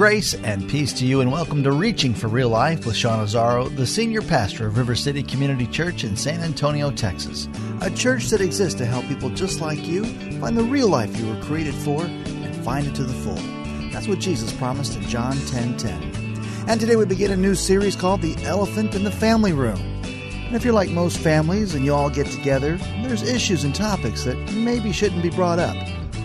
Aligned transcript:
Grace 0.00 0.32
and 0.32 0.66
peace 0.66 0.94
to 0.94 1.04
you, 1.04 1.20
and 1.20 1.30
welcome 1.30 1.62
to 1.62 1.72
Reaching 1.72 2.14
for 2.14 2.28
Real 2.28 2.48
Life 2.48 2.86
with 2.86 2.96
Sean 2.96 3.22
Azzaro, 3.22 3.68
the 3.76 3.86
senior 3.86 4.22
pastor 4.22 4.66
of 4.66 4.78
River 4.78 4.94
City 4.94 5.22
Community 5.22 5.66
Church 5.66 6.04
in 6.04 6.16
San 6.16 6.40
Antonio, 6.40 6.90
Texas. 6.90 7.48
A 7.82 7.90
church 7.90 8.30
that 8.30 8.40
exists 8.40 8.78
to 8.78 8.86
help 8.86 9.04
people 9.08 9.28
just 9.28 9.60
like 9.60 9.86
you 9.86 10.06
find 10.40 10.56
the 10.56 10.64
real 10.64 10.88
life 10.88 11.14
you 11.18 11.26
were 11.26 11.38
created 11.42 11.74
for 11.74 12.04
and 12.06 12.64
find 12.64 12.86
it 12.86 12.94
to 12.94 13.04
the 13.04 13.12
full. 13.12 13.34
That's 13.92 14.08
what 14.08 14.20
Jesus 14.20 14.54
promised 14.54 14.96
in 14.96 15.02
John 15.02 15.36
10 15.48 15.76
10. 15.76 16.40
And 16.66 16.80
today 16.80 16.96
we 16.96 17.04
begin 17.04 17.30
a 17.30 17.36
new 17.36 17.54
series 17.54 17.94
called 17.94 18.22
The 18.22 18.42
Elephant 18.44 18.94
in 18.94 19.04
the 19.04 19.10
Family 19.10 19.52
Room. 19.52 19.82
And 20.02 20.56
if 20.56 20.64
you're 20.64 20.72
like 20.72 20.88
most 20.88 21.18
families 21.18 21.74
and 21.74 21.84
you 21.84 21.92
all 21.92 22.08
get 22.08 22.26
together, 22.28 22.78
there's 23.02 23.22
issues 23.22 23.64
and 23.64 23.74
topics 23.74 24.24
that 24.24 24.38
maybe 24.54 24.92
shouldn't 24.92 25.22
be 25.22 25.28
brought 25.28 25.58
up. 25.58 25.76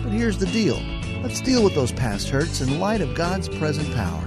But 0.02 0.12
here's 0.12 0.38
the 0.38 0.46
deal 0.46 0.80
let's 1.26 1.40
deal 1.40 1.64
with 1.64 1.74
those 1.74 1.90
past 1.90 2.28
hurts 2.28 2.60
in 2.60 2.78
light 2.78 3.00
of 3.00 3.12
God's 3.16 3.48
present 3.48 3.92
power. 3.96 4.22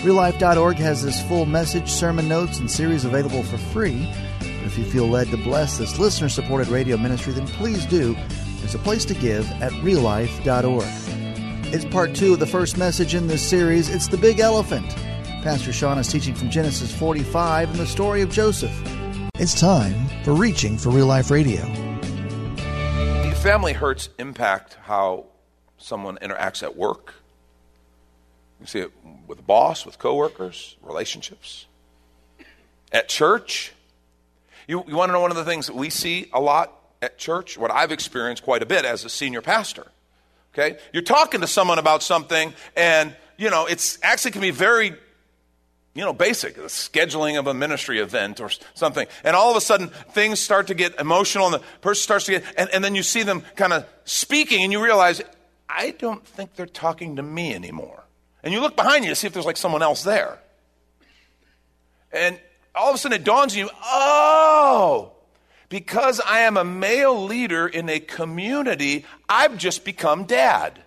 RealLife.org 0.00 0.76
has 0.76 1.02
this 1.02 1.20
full 1.28 1.44
message, 1.44 1.90
sermon 1.90 2.26
notes, 2.26 2.58
and 2.58 2.70
series 2.70 3.04
available 3.04 3.42
for 3.42 3.58
free. 3.58 4.08
But 4.38 4.64
if 4.64 4.78
you 4.78 4.84
feel 4.84 5.06
led 5.06 5.28
to 5.28 5.36
bless 5.36 5.76
this 5.76 5.98
listener 5.98 6.30
supported 6.30 6.68
radio 6.68 6.96
ministry, 6.96 7.34
then 7.34 7.46
please 7.46 7.84
do. 7.84 8.16
There's 8.60 8.74
a 8.74 8.78
place 8.78 9.04
to 9.06 9.14
give 9.14 9.46
at 9.60 9.72
reallife.org. 9.72 10.86
It's 11.70 11.84
part 11.84 12.14
two 12.14 12.32
of 12.32 12.38
the 12.38 12.46
first 12.46 12.78
message 12.78 13.14
in 13.14 13.26
this 13.26 13.46
series. 13.46 13.90
It's 13.90 14.08
the 14.08 14.16
big 14.16 14.40
elephant. 14.40 14.88
Pastor 15.42 15.70
Sean 15.70 15.98
is 15.98 16.08
teaching 16.08 16.34
from 16.34 16.48
Genesis 16.48 16.94
45 16.98 17.72
and 17.72 17.78
the 17.78 17.86
story 17.86 18.22
of 18.22 18.30
Joseph. 18.30 18.72
It's 19.34 19.60
time 19.60 20.08
for 20.24 20.32
Reaching 20.32 20.78
for 20.78 20.88
Real 20.88 21.04
Life 21.04 21.30
Radio. 21.30 21.60
Family 23.42 23.74
hurts 23.74 24.08
impact 24.18 24.78
how 24.84 25.31
someone 25.82 26.18
interacts 26.18 26.62
at 26.62 26.76
work. 26.76 27.14
You 28.60 28.66
see 28.66 28.78
it 28.80 28.92
with 29.26 29.40
a 29.40 29.42
boss, 29.42 29.84
with 29.84 29.98
coworkers, 29.98 30.76
relationships. 30.82 31.66
At 32.92 33.08
church, 33.08 33.72
you, 34.68 34.84
you 34.86 34.96
want 34.96 35.08
to 35.08 35.12
know 35.12 35.20
one 35.20 35.30
of 35.30 35.36
the 35.36 35.44
things 35.44 35.66
that 35.66 35.74
we 35.74 35.90
see 35.90 36.28
a 36.32 36.40
lot 36.40 36.72
at 37.00 37.18
church, 37.18 37.58
what 37.58 37.70
I've 37.70 37.90
experienced 37.90 38.44
quite 38.44 38.62
a 38.62 38.66
bit 38.66 38.84
as 38.84 39.04
a 39.04 39.08
senior 39.08 39.42
pastor. 39.42 39.86
Okay? 40.54 40.78
You're 40.92 41.02
talking 41.02 41.40
to 41.40 41.46
someone 41.46 41.78
about 41.78 42.02
something, 42.02 42.54
and, 42.76 43.16
you 43.36 43.50
know, 43.50 43.66
it's 43.66 43.98
actually 44.02 44.30
can 44.30 44.40
be 44.42 44.50
very 44.50 44.94
you 45.94 46.02
know, 46.02 46.12
basic, 46.14 46.54
the 46.54 46.62
scheduling 46.62 47.38
of 47.38 47.46
a 47.46 47.52
ministry 47.52 47.98
event 47.98 48.40
or 48.40 48.50
something. 48.74 49.06
And 49.24 49.36
all 49.36 49.50
of 49.50 49.56
a 49.56 49.60
sudden, 49.60 49.88
things 49.88 50.40
start 50.40 50.68
to 50.68 50.74
get 50.74 50.98
emotional, 50.98 51.46
and 51.46 51.54
the 51.56 51.58
person 51.80 52.02
starts 52.02 52.26
to 52.26 52.32
get, 52.32 52.44
and, 52.56 52.70
and 52.70 52.82
then 52.82 52.94
you 52.94 53.02
see 53.02 53.24
them 53.24 53.42
kind 53.56 53.74
of 53.74 53.86
speaking, 54.04 54.62
and 54.62 54.72
you 54.72 54.82
realize, 54.82 55.20
I 55.74 55.90
don't 55.90 56.26
think 56.26 56.54
they're 56.54 56.66
talking 56.66 57.16
to 57.16 57.22
me 57.22 57.54
anymore. 57.54 58.04
And 58.42 58.52
you 58.52 58.60
look 58.60 58.76
behind 58.76 59.04
you 59.04 59.10
to 59.10 59.16
see 59.16 59.26
if 59.26 59.32
there's 59.32 59.46
like 59.46 59.56
someone 59.56 59.82
else 59.82 60.02
there. 60.02 60.38
And 62.12 62.38
all 62.74 62.90
of 62.90 62.94
a 62.94 62.98
sudden, 62.98 63.20
it 63.20 63.24
dawns 63.24 63.54
on 63.54 63.60
you, 63.60 63.70
oh, 63.84 65.12
because 65.68 66.20
I 66.20 66.40
am 66.40 66.56
a 66.56 66.64
male 66.64 67.24
leader 67.24 67.66
in 67.66 67.88
a 67.88 68.00
community, 68.00 69.06
I've 69.28 69.56
just 69.56 69.84
become 69.84 70.24
dad. 70.24 70.78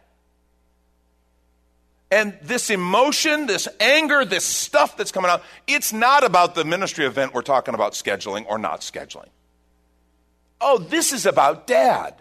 And 2.12 2.38
this 2.44 2.70
emotion, 2.70 3.48
this 3.48 3.68
anger, 3.80 4.26
this 4.26 4.46
stuff 4.46 4.96
that's 4.96 5.12
coming 5.12 5.32
out, 5.32 5.42
it's 5.66 5.92
not 5.92 6.24
about 6.24 6.54
the 6.54 6.64
ministry 6.64 7.06
event 7.06 7.34
we're 7.34 7.42
talking 7.42 7.74
about 7.74 7.94
scheduling 7.94 8.46
or 8.48 8.60
not 8.60 8.82
scheduling. 8.82 9.30
Oh, 10.62 10.78
this 10.78 11.12
is 11.12 11.26
about 11.26 11.66
dad. 11.66 12.14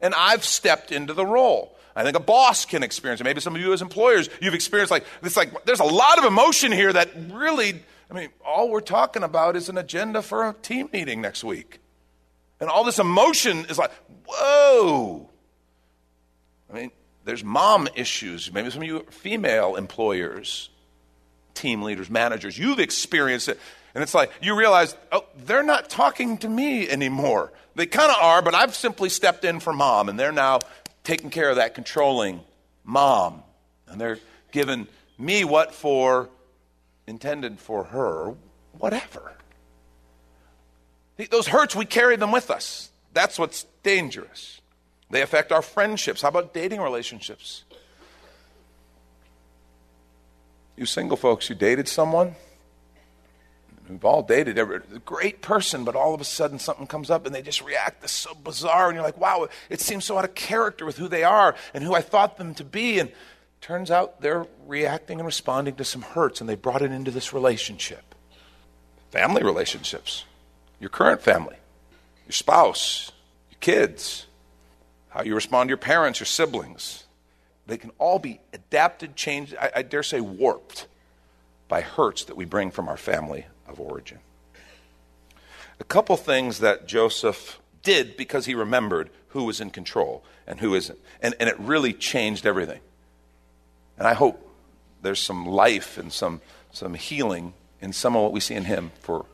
And 0.00 0.14
I've 0.14 0.44
stepped 0.44 0.92
into 0.92 1.14
the 1.14 1.26
role. 1.26 1.76
I 1.98 2.04
think 2.04 2.16
a 2.16 2.20
boss 2.20 2.64
can 2.64 2.84
experience 2.84 3.20
it. 3.20 3.24
Maybe 3.24 3.40
some 3.40 3.56
of 3.56 3.60
you 3.60 3.72
as 3.72 3.82
employers, 3.82 4.30
you've 4.40 4.54
experienced 4.54 4.92
like 4.92 5.04
this 5.20 5.36
like 5.36 5.64
there's 5.64 5.80
a 5.80 5.84
lot 5.84 6.18
of 6.18 6.24
emotion 6.24 6.70
here 6.70 6.92
that 6.92 7.10
really 7.30 7.82
I 8.08 8.14
mean, 8.14 8.28
all 8.46 8.70
we're 8.70 8.80
talking 8.80 9.24
about 9.24 9.56
is 9.56 9.68
an 9.68 9.76
agenda 9.76 10.22
for 10.22 10.48
a 10.48 10.52
team 10.54 10.88
meeting 10.92 11.20
next 11.20 11.42
week. 11.42 11.80
And 12.60 12.70
all 12.70 12.84
this 12.84 13.00
emotion 13.00 13.66
is 13.68 13.78
like, 13.78 13.90
whoa. 14.26 15.28
I 16.70 16.74
mean, 16.74 16.90
there's 17.24 17.42
mom 17.42 17.88
issues. 17.96 18.52
Maybe 18.52 18.70
some 18.70 18.82
of 18.82 18.88
you 18.88 19.00
female 19.10 19.74
employers, 19.74 20.70
team 21.54 21.82
leaders, 21.82 22.08
managers, 22.08 22.56
you've 22.56 22.78
experienced 22.78 23.48
it. 23.48 23.58
And 23.94 24.02
it's 24.02 24.14
like 24.14 24.30
you 24.40 24.56
realize, 24.56 24.96
oh, 25.10 25.24
they're 25.36 25.62
not 25.64 25.90
talking 25.90 26.38
to 26.38 26.48
me 26.48 26.88
anymore. 26.88 27.52
They 27.74 27.86
kind 27.86 28.10
of 28.10 28.16
are, 28.22 28.40
but 28.40 28.54
I've 28.54 28.74
simply 28.74 29.08
stepped 29.08 29.44
in 29.44 29.60
for 29.60 29.72
mom, 29.72 30.08
and 30.08 30.18
they're 30.18 30.32
now 30.32 30.60
taking 31.08 31.30
care 31.30 31.48
of 31.48 31.56
that 31.56 31.74
controlling 31.74 32.38
mom. 32.84 33.42
And 33.86 33.98
they're 33.98 34.18
giving 34.52 34.86
me 35.16 35.42
what 35.42 35.74
for 35.74 36.28
intended 37.06 37.58
for 37.58 37.84
her, 37.84 38.34
whatever. 38.78 39.32
Those 41.30 41.46
hurts, 41.46 41.74
we 41.74 41.86
carry 41.86 42.16
them 42.16 42.30
with 42.30 42.50
us. 42.50 42.90
That's 43.14 43.38
what's 43.38 43.64
dangerous. 43.82 44.60
They 45.08 45.22
affect 45.22 45.50
our 45.50 45.62
friendships. 45.62 46.20
How 46.20 46.28
about 46.28 46.52
dating 46.52 46.82
relationships? 46.82 47.64
You 50.76 50.84
single 50.84 51.16
folks, 51.16 51.48
you 51.48 51.54
dated 51.54 51.88
someone? 51.88 52.34
We've 53.88 54.04
all 54.04 54.22
dated 54.22 54.58
a 54.58 54.64
great 55.04 55.40
person, 55.40 55.84
but 55.84 55.96
all 55.96 56.14
of 56.14 56.20
a 56.20 56.24
sudden 56.24 56.58
something 56.58 56.86
comes 56.86 57.10
up 57.10 57.26
and 57.26 57.34
they 57.34 57.42
just 57.42 57.62
react 57.62 58.02
this 58.02 58.12
so 58.12 58.34
bizarre, 58.34 58.88
and 58.88 58.94
you're 58.94 59.04
like, 59.04 59.18
wow, 59.18 59.48
it 59.70 59.80
seems 59.80 60.04
so 60.04 60.18
out 60.18 60.24
of 60.24 60.34
character 60.34 60.84
with 60.84 60.98
who 60.98 61.08
they 61.08 61.24
are 61.24 61.54
and 61.72 61.82
who 61.82 61.94
I 61.94 62.00
thought 62.00 62.36
them 62.36 62.54
to 62.54 62.64
be. 62.64 62.98
And 62.98 63.10
turns 63.60 63.90
out 63.90 64.20
they're 64.20 64.46
reacting 64.66 65.18
and 65.18 65.26
responding 65.26 65.74
to 65.76 65.84
some 65.84 66.02
hurts, 66.02 66.40
and 66.40 66.48
they 66.48 66.54
brought 66.54 66.82
it 66.82 66.92
into 66.92 67.10
this 67.10 67.32
relationship. 67.32 68.14
Family 69.10 69.42
relationships, 69.42 70.24
your 70.78 70.90
current 70.90 71.22
family, 71.22 71.56
your 72.26 72.32
spouse, 72.32 73.10
your 73.50 73.58
kids, 73.60 74.26
how 75.08 75.22
you 75.22 75.34
respond 75.34 75.68
to 75.68 75.70
your 75.70 75.78
parents, 75.78 76.20
your 76.20 76.26
siblings. 76.26 77.04
They 77.66 77.78
can 77.78 77.90
all 77.98 78.18
be 78.18 78.40
adapted, 78.52 79.16
changed, 79.16 79.56
I, 79.60 79.70
I 79.76 79.82
dare 79.82 80.02
say 80.02 80.20
warped 80.20 80.86
by 81.68 81.80
hurts 81.80 82.24
that 82.24 82.36
we 82.36 82.44
bring 82.44 82.70
from 82.70 82.88
our 82.88 82.96
family 82.96 83.46
of 83.68 83.80
origin. 83.80 84.18
A 85.80 85.84
couple 85.84 86.16
things 86.16 86.58
that 86.60 86.88
Joseph 86.88 87.60
did 87.82 88.16
because 88.16 88.46
he 88.46 88.54
remembered 88.54 89.10
who 89.28 89.44
was 89.44 89.60
in 89.60 89.70
control 89.70 90.24
and 90.46 90.60
who 90.60 90.74
isn't. 90.74 90.98
And, 91.20 91.34
and 91.38 91.48
it 91.48 91.58
really 91.60 91.92
changed 91.92 92.46
everything. 92.46 92.80
And 93.98 94.06
I 94.06 94.14
hope 94.14 94.44
there's 95.02 95.20
some 95.20 95.46
life 95.46 95.98
and 95.98 96.12
some, 96.12 96.40
some 96.72 96.94
healing 96.94 97.54
in 97.80 97.92
some 97.92 98.16
of 98.16 98.22
what 98.22 98.32
we 98.32 98.40
see 98.40 98.54
in 98.54 98.64
him 98.64 98.90
for 99.00 99.26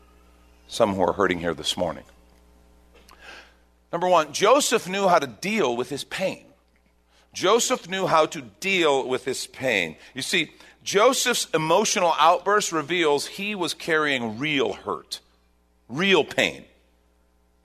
some 0.67 0.93
who 0.93 1.01
are 1.01 1.13
hurting 1.13 1.39
here 1.39 1.53
this 1.53 1.77
morning. 1.77 2.03
Number 3.91 4.07
one, 4.07 4.33
Joseph 4.33 4.87
knew 4.87 5.07
how 5.07 5.19
to 5.19 5.27
deal 5.27 5.75
with 5.75 5.89
his 5.89 6.03
pain. 6.03 6.45
Joseph 7.33 7.89
knew 7.89 8.07
how 8.07 8.25
to 8.27 8.41
deal 8.41 9.07
with 9.07 9.25
his 9.25 9.47
pain. 9.47 9.97
You 10.13 10.21
see, 10.21 10.51
Joseph's 10.85 11.47
emotional 11.51 12.13
outburst 12.19 12.71
reveals 12.71 13.25
he 13.25 13.55
was 13.55 13.73
carrying 13.73 14.37
real 14.37 14.73
hurt, 14.73 15.19
real 15.89 16.23
pain. 16.23 16.63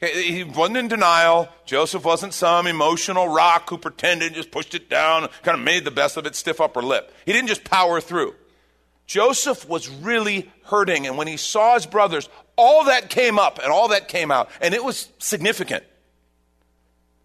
He 0.00 0.42
wasn't 0.42 0.78
in 0.78 0.88
denial. 0.88 1.50
Joseph 1.66 2.02
wasn't 2.02 2.32
some 2.32 2.66
emotional 2.66 3.28
rock 3.28 3.68
who 3.68 3.76
pretended, 3.76 4.32
just 4.32 4.50
pushed 4.50 4.74
it 4.74 4.88
down, 4.88 5.28
kind 5.42 5.58
of 5.58 5.62
made 5.62 5.84
the 5.84 5.90
best 5.90 6.16
of 6.16 6.24
it, 6.24 6.34
stiff 6.34 6.62
upper 6.62 6.80
lip. 6.80 7.14
He 7.26 7.34
didn't 7.34 7.48
just 7.48 7.62
power 7.62 8.00
through. 8.00 8.34
Joseph 9.06 9.68
was 9.68 9.90
really 9.90 10.50
hurting, 10.64 11.06
and 11.06 11.18
when 11.18 11.26
he 11.26 11.36
saw 11.36 11.74
his 11.74 11.84
brothers, 11.84 12.30
all 12.56 12.84
that 12.84 13.10
came 13.10 13.38
up 13.38 13.58
and 13.62 13.70
all 13.70 13.88
that 13.88 14.08
came 14.08 14.30
out, 14.30 14.48
and 14.62 14.72
it 14.72 14.82
was 14.82 15.10
significant. 15.18 15.84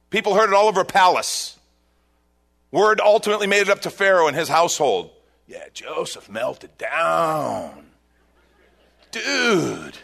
People 0.09 0.35
heard 0.35 0.49
it 0.49 0.55
all 0.55 0.67
over 0.67 0.83
palace. 0.83 1.57
Word 2.71 2.99
ultimately 2.99 3.47
made 3.47 3.61
it 3.61 3.69
up 3.69 3.83
to 3.83 3.89
Pharaoh 3.89 4.27
and 4.27 4.35
his 4.35 4.49
household. 4.49 5.11
Yeah, 5.47 5.65
Joseph 5.73 6.29
melted 6.29 6.77
down. 6.77 7.87
Dude. 9.11 9.97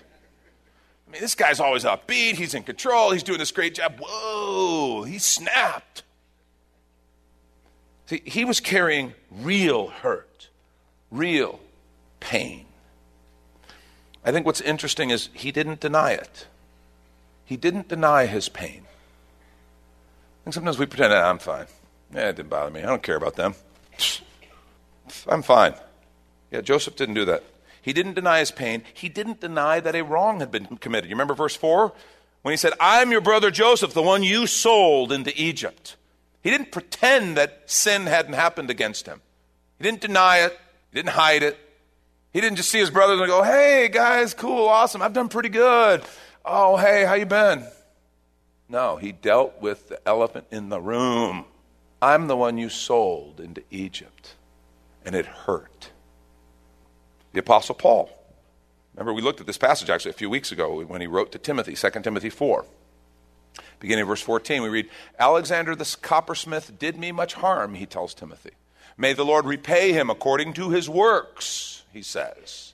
I 1.08 1.12
mean, 1.12 1.22
this 1.22 1.36
guy's 1.36 1.60
always 1.60 1.84
upbeat. 1.84 2.36
He's 2.36 2.54
in 2.54 2.64
control. 2.64 3.12
He's 3.12 3.24
doing 3.24 3.40
this 3.40 3.52
great 3.52 3.76
job. 3.76 4.00
Whoa, 4.00 5.04
he 5.04 5.18
snapped. 5.18 6.04
See, 8.06 8.22
he 8.26 8.46
was 8.46 8.60
carrying 8.60 9.14
real 9.30 9.88
hurt, 9.88 10.50
real 11.10 11.60
pain. 12.20 12.66
I 14.24 14.32
think 14.32 14.46
what's 14.46 14.62
interesting 14.62 15.10
is 15.10 15.30
he 15.34 15.52
didn't 15.52 15.80
deny 15.80 16.12
it. 16.12 16.48
He 17.44 17.58
didn't 17.58 17.88
deny 17.88 18.28
his 18.28 18.48
pain. 18.48 18.84
And 20.46 20.54
sometimes 20.54 20.78
we 20.78 20.86
pretend, 20.86 21.14
ah, 21.14 21.30
I'm 21.30 21.40
fine. 21.40 21.66
Yeah, 22.14 22.30
it 22.30 22.38
didn't 22.38 22.50
bother 22.50 22.72
me. 22.72 22.82
I 22.82 22.86
don't 22.86 23.04
care 23.04 23.16
about 23.16 23.36
them. 23.36 23.56
I'm 25.28 25.42
fine. 25.42 25.74
Yeah, 26.52 26.62
Joseph 26.62 26.96
didn't 26.96 27.16
do 27.16 27.26
that. 27.26 27.44
He 27.82 27.94
didn't 27.94 28.14
deny 28.14 28.40
his 28.40 28.52
pain. 28.52 28.84
He 28.94 29.10
didn't 29.10 29.40
deny 29.40 29.80
that 29.80 29.96
a 29.96 30.04
wrong 30.04 30.40
had 30.40 30.52
been 30.52 30.78
committed. 30.78 31.10
You 31.10 31.16
remember 31.16 31.34
verse 31.34 31.56
4? 31.56 31.94
When 32.42 32.52
he 32.52 32.58
said, 32.58 32.74
I'm 32.80 33.12
your 33.12 33.22
brother 33.22 33.52
Joseph, 33.52 33.94
the 33.94 34.02
one 34.02 34.24
you 34.24 34.48
sold 34.48 35.12
into 35.12 35.32
Egypt. 35.36 35.96
He 36.42 36.50
didn't 36.50 36.72
pretend 36.72 37.38
that 37.38 37.64
sin 37.66 38.08
hadn't 38.08 38.34
happened 38.34 38.70
against 38.70 39.06
him. 39.06 39.22
He 39.78 39.84
didn't 39.84 40.02
deny 40.02 40.40
it. 40.40 40.60
He 40.92 40.98
didn't 40.98 41.12
hide 41.12 41.44
it. 41.44 41.58
He 42.34 42.42
didn't 42.42 42.58
just 42.58 42.70
see 42.70 42.80
his 42.80 42.90
brothers 42.90 43.20
and 43.20 43.28
go, 43.28 43.44
"Hey 43.44 43.90
guys, 43.90 44.34
cool, 44.34 44.68
awesome. 44.68 45.02
I've 45.02 45.14
done 45.14 45.28
pretty 45.28 45.50
good. 45.50 46.02
Oh, 46.46 46.78
hey, 46.78 47.04
how 47.04 47.14
you 47.14 47.26
been?" 47.26 47.68
No, 48.70 48.96
he 48.96 49.12
dealt 49.12 49.62
with 49.62 49.90
the 49.90 50.00
elephant 50.08 50.48
in 50.50 50.70
the 50.70 50.80
room. 50.80 51.46
I'm 52.02 52.28
the 52.28 52.38
one 52.38 52.58
you 52.58 52.70
sold 52.70 53.40
into 53.40 53.64
Egypt, 53.70 54.36
and 55.06 55.16
it 55.16 55.26
hurt. 55.26 55.92
The 57.34 57.40
apostle 57.40 57.76
Paul. 57.76 58.10
Remember 58.96 59.14
we 59.14 59.22
looked 59.22 59.40
at 59.40 59.48
this 59.48 59.58
passage 59.58 59.90
actually 59.90 60.12
a 60.12 60.16
few 60.16 60.30
weeks 60.30 60.52
ago 60.52 60.84
when 60.84 61.02
he 61.02 61.08
wrote 61.08 61.32
to 61.32 61.40
Timothy, 61.40 61.76
2 61.76 62.02
Timothy 62.02 62.30
4. 62.30 62.66
Beginning 63.80 64.04
of 64.04 64.08
verse 64.10 64.22
14, 64.22 64.62
we 64.62 64.70
read, 64.70 64.90
Alexander 65.18 65.76
the 65.76 65.98
coppersmith 66.02 66.78
did 66.78 66.98
me 66.98 67.12
much 67.12 67.34
harm, 67.34 67.74
he 67.74 67.86
tells 67.86 68.14
Timothy. 68.14 68.52
May 68.98 69.14
the 69.14 69.26
Lord 69.26 69.46
repay 69.46 69.94
him 69.94 70.10
according 70.10 70.54
to 70.54 70.70
his 70.70 70.90
works, 70.90 71.84
he 71.92 72.02
says. 72.02 72.74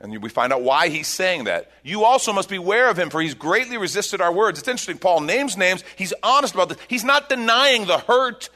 And 0.00 0.20
we 0.20 0.28
find 0.28 0.52
out 0.52 0.62
why 0.62 0.88
he's 0.88 1.06
saying 1.06 1.44
that. 1.44 1.70
You 1.84 2.04
also 2.04 2.32
must 2.32 2.48
beware 2.48 2.88
of 2.90 2.98
him, 2.98 3.08
for 3.08 3.20
he's 3.20 3.34
greatly 3.34 3.76
resisted 3.76 4.20
our 4.20 4.32
words. 4.32 4.58
It's 4.58 4.66
interesting. 4.66 4.98
Paul 4.98 5.20
names 5.20 5.56
names. 5.56 5.84
He's 5.94 6.12
honest 6.24 6.54
about 6.54 6.70
this. 6.70 6.78
He's 6.88 7.04
not 7.04 7.28
denying 7.28 7.86
the 7.86 7.98
hurt 7.98 8.50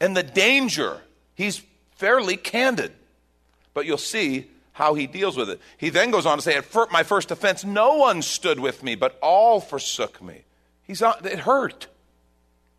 and 0.00 0.16
the 0.16 0.24
danger. 0.24 1.00
He's 1.36 1.62
fairly 1.98 2.36
candid. 2.36 2.92
But 3.74 3.84
you'll 3.84 3.98
see 3.98 4.48
how 4.72 4.94
he 4.94 5.06
deals 5.06 5.36
with 5.36 5.50
it. 5.50 5.60
He 5.76 5.90
then 5.90 6.10
goes 6.10 6.24
on 6.24 6.38
to 6.38 6.42
say, 6.42 6.56
At 6.56 6.72
my 6.90 7.02
first 7.02 7.30
offense, 7.30 7.64
no 7.64 7.96
one 7.96 8.22
stood 8.22 8.60
with 8.60 8.82
me, 8.82 8.94
but 8.94 9.18
all 9.20 9.60
forsook 9.60 10.22
me. 10.22 10.44
He's 10.84 11.02
on, 11.02 11.14
it 11.24 11.40
hurt. 11.40 11.88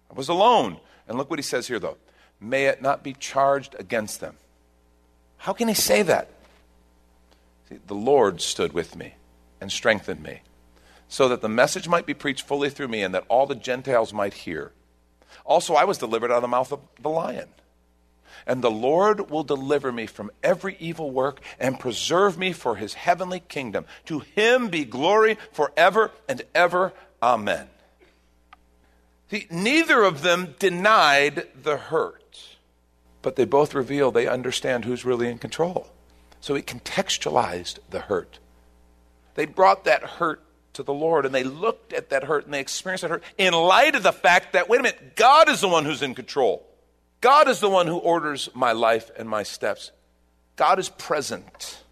I 0.10 0.13
was 0.16 0.30
alone. 0.30 0.77
And 1.07 1.18
look 1.18 1.30
what 1.30 1.39
he 1.39 1.44
says 1.44 1.68
here, 1.68 1.80
though. 1.80 1.98
May 2.39 2.66
it 2.68 2.81
not 2.81 3.04
be 3.04 3.13
charged 3.13 3.75
against 3.77 4.21
them. 4.21 4.38
How 5.38 5.54
can 5.54 5.68
he 5.68 5.74
say 5.74 6.01
that? 6.04 6.30
See, 7.68 7.80
the 7.86 7.95
Lord 7.95 8.42
stood 8.42 8.74
with 8.74 8.95
me 8.95 9.15
and 9.60 9.72
strengthened 9.72 10.24
me, 10.24 10.42
so 11.10 11.27
that 11.27 11.42
the 11.42 11.50
message 11.50 11.88
might 11.88 12.06
be 12.06 12.13
preached 12.13 12.48
fully 12.48 12.69
through 12.69 12.88
me 12.88 13.04
and 13.04 13.13
that 13.13 13.25
all 13.27 13.45
the 13.45 13.56
Gentiles 13.56 14.13
might 14.13 14.33
hear. 14.33 14.72
Also, 15.45 15.74
I 15.74 15.83
was 15.83 15.98
delivered 15.98 16.31
out 16.31 16.38
of 16.38 16.42
the 16.44 16.48
mouth 16.48 16.72
of 16.72 16.80
the 17.01 17.10
lion. 17.10 17.50
And 18.45 18.62
the 18.62 18.71
Lord 18.71 19.30
will 19.30 19.44
deliver 19.44 19.91
me 19.91 20.06
from 20.06 20.31
every 20.44 20.77
evil 20.80 21.12
work 21.12 21.41
and 21.59 21.80
preserve 21.80 22.38
me 22.38 22.53
for 22.53 22.75
his 22.75 22.94
heavenly 22.94 23.39
kingdom. 23.39 23.86
To 24.06 24.19
him 24.19 24.69
be 24.69 24.86
glory 24.86 25.38
forever 25.51 26.12
and 26.27 26.41
ever. 26.53 26.94
Amen. 27.21 27.68
See, 29.31 29.47
neither 29.51 30.03
of 30.03 30.21
them 30.21 30.56
denied 30.57 31.47
the 31.62 31.77
hurt, 31.77 32.57
but 33.21 33.36
they 33.36 33.45
both 33.45 33.75
reveal 33.75 34.12
they 34.12 34.27
understand 34.27 34.86
who's 34.86 35.06
really 35.06 35.27
in 35.27 35.38
control. 35.38 35.88
So 36.41 36.56
he 36.56 36.62
contextualized 36.62 37.80
the 37.89 38.00
hurt. 38.00 38.39
They 39.36 39.45
brought 39.45 39.86
that 39.86 40.03
hurt 40.03 40.44
to 40.74 40.83
the 40.83 40.94
Lord 40.94 41.25
and 41.25 41.36
they 41.36 41.44
looked 41.44 41.94
at 41.94 42.09
that 42.09 42.24
hurt 42.24 42.45
and 42.45 42.53
they 42.53 42.59
experienced 42.59 43.01
that 43.01 43.12
hurt 43.12 43.24
in 43.38 43.53
light 43.53 43.95
of 43.95 44.03
the 44.03 44.13
fact 44.13 44.53
that, 44.53 44.69
wait 44.69 44.80
a 44.80 44.83
minute, 44.83 45.15
God 45.15 45.50
is 45.50 45.62
the 45.62 45.68
one 45.68 45.86
who's 45.86 46.01
in 46.01 46.15
control. 46.15 46.65
God 47.21 47.48
is 47.50 47.60
the 47.60 47.69
one 47.69 47.88
who 47.88 47.98
orders 47.98 48.50
my 48.54 48.71
life 48.71 49.12
and 49.18 49.27
my 49.27 49.44
steps. 49.44 49.92
God 50.56 50.80
is 50.80 50.89
present. 50.89 51.83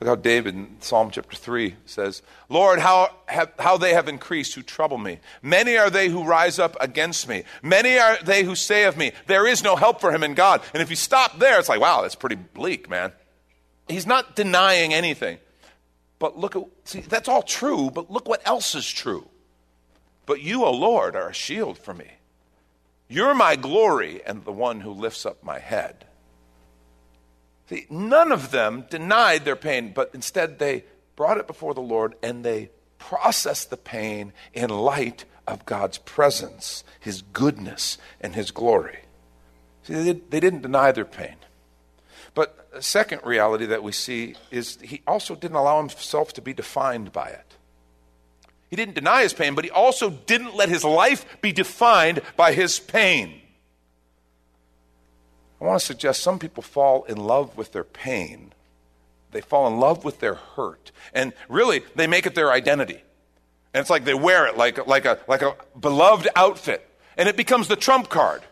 Look 0.00 0.08
how 0.08 0.16
David 0.16 0.54
in 0.54 0.76
Psalm 0.80 1.10
chapter 1.10 1.36
3 1.36 1.76
says, 1.86 2.22
Lord, 2.48 2.78
how, 2.78 3.10
have, 3.26 3.52
how 3.58 3.76
they 3.76 3.94
have 3.94 4.08
increased 4.08 4.54
who 4.54 4.62
trouble 4.62 4.98
me. 4.98 5.18
Many 5.42 5.76
are 5.76 5.90
they 5.90 6.08
who 6.08 6.24
rise 6.24 6.58
up 6.58 6.76
against 6.80 7.28
me. 7.28 7.44
Many 7.62 7.98
are 7.98 8.18
they 8.22 8.42
who 8.42 8.54
say 8.54 8.84
of 8.84 8.96
me, 8.96 9.12
there 9.26 9.46
is 9.46 9.62
no 9.62 9.76
help 9.76 10.00
for 10.00 10.12
him 10.12 10.22
in 10.22 10.34
God. 10.34 10.62
And 10.72 10.82
if 10.82 10.90
you 10.90 10.96
stop 10.96 11.38
there, 11.38 11.58
it's 11.58 11.68
like, 11.68 11.80
wow, 11.80 12.02
that's 12.02 12.16
pretty 12.16 12.36
bleak, 12.36 12.90
man. 12.90 13.12
He's 13.88 14.06
not 14.06 14.36
denying 14.36 14.92
anything. 14.92 15.38
But 16.18 16.38
look 16.38 16.56
at, 16.56 16.62
see, 16.84 17.00
that's 17.00 17.28
all 17.28 17.42
true, 17.42 17.90
but 17.90 18.10
look 18.10 18.28
what 18.28 18.46
else 18.46 18.74
is 18.74 18.88
true. 18.88 19.26
But 20.26 20.40
you, 20.40 20.64
O 20.64 20.72
Lord, 20.72 21.16
are 21.16 21.28
a 21.28 21.34
shield 21.34 21.78
for 21.78 21.94
me. 21.94 22.10
You're 23.14 23.34
my 23.36 23.54
glory 23.54 24.22
and 24.26 24.44
the 24.44 24.50
one 24.50 24.80
who 24.80 24.90
lifts 24.90 25.24
up 25.24 25.44
my 25.44 25.60
head. 25.60 26.04
See, 27.68 27.86
none 27.88 28.32
of 28.32 28.50
them 28.50 28.86
denied 28.90 29.44
their 29.44 29.54
pain, 29.54 29.92
but 29.94 30.10
instead 30.14 30.58
they 30.58 30.82
brought 31.14 31.38
it 31.38 31.46
before 31.46 31.74
the 31.74 31.80
Lord 31.80 32.16
and 32.24 32.44
they 32.44 32.70
processed 32.98 33.70
the 33.70 33.76
pain 33.76 34.32
in 34.52 34.68
light 34.68 35.26
of 35.46 35.64
God's 35.64 35.98
presence, 35.98 36.82
His 36.98 37.22
goodness, 37.22 37.98
and 38.20 38.34
His 38.34 38.50
glory. 38.50 38.98
See, 39.84 39.94
they, 39.94 40.40
didn't 40.40 40.62
deny 40.62 40.90
their 40.90 41.04
pain. 41.04 41.36
But 42.34 42.68
a 42.72 42.82
second 42.82 43.20
reality 43.22 43.66
that 43.66 43.84
we 43.84 43.92
see 43.92 44.34
is 44.50 44.76
he 44.82 45.02
also 45.06 45.36
didn't 45.36 45.56
allow 45.56 45.78
himself 45.78 46.32
to 46.32 46.42
be 46.42 46.52
defined 46.52 47.12
by 47.12 47.28
it. 47.28 47.53
He 48.74 48.76
didn't 48.76 48.96
deny 48.96 49.22
his 49.22 49.32
pain, 49.32 49.54
but 49.54 49.64
he 49.64 49.70
also 49.70 50.10
didn't 50.10 50.56
let 50.56 50.68
his 50.68 50.82
life 50.82 51.40
be 51.40 51.52
defined 51.52 52.20
by 52.36 52.52
his 52.52 52.80
pain. 52.80 53.40
I 55.60 55.64
want 55.64 55.78
to 55.78 55.86
suggest 55.86 56.24
some 56.24 56.40
people 56.40 56.60
fall 56.60 57.04
in 57.04 57.16
love 57.16 57.56
with 57.56 57.70
their 57.70 57.84
pain. 57.84 58.52
They 59.30 59.42
fall 59.42 59.68
in 59.68 59.78
love 59.78 60.04
with 60.04 60.18
their 60.18 60.34
hurt. 60.34 60.90
And 61.12 61.34
really, 61.48 61.84
they 61.94 62.08
make 62.08 62.26
it 62.26 62.34
their 62.34 62.50
identity. 62.50 63.00
And 63.72 63.80
it's 63.80 63.90
like 63.90 64.04
they 64.04 64.12
wear 64.12 64.44
it 64.48 64.56
like, 64.56 64.84
like, 64.88 65.04
a, 65.04 65.20
like 65.28 65.42
a 65.42 65.54
beloved 65.78 66.26
outfit. 66.34 66.84
And 67.16 67.28
it 67.28 67.36
becomes 67.36 67.68
the 67.68 67.76
trump 67.76 68.08
card. 68.08 68.42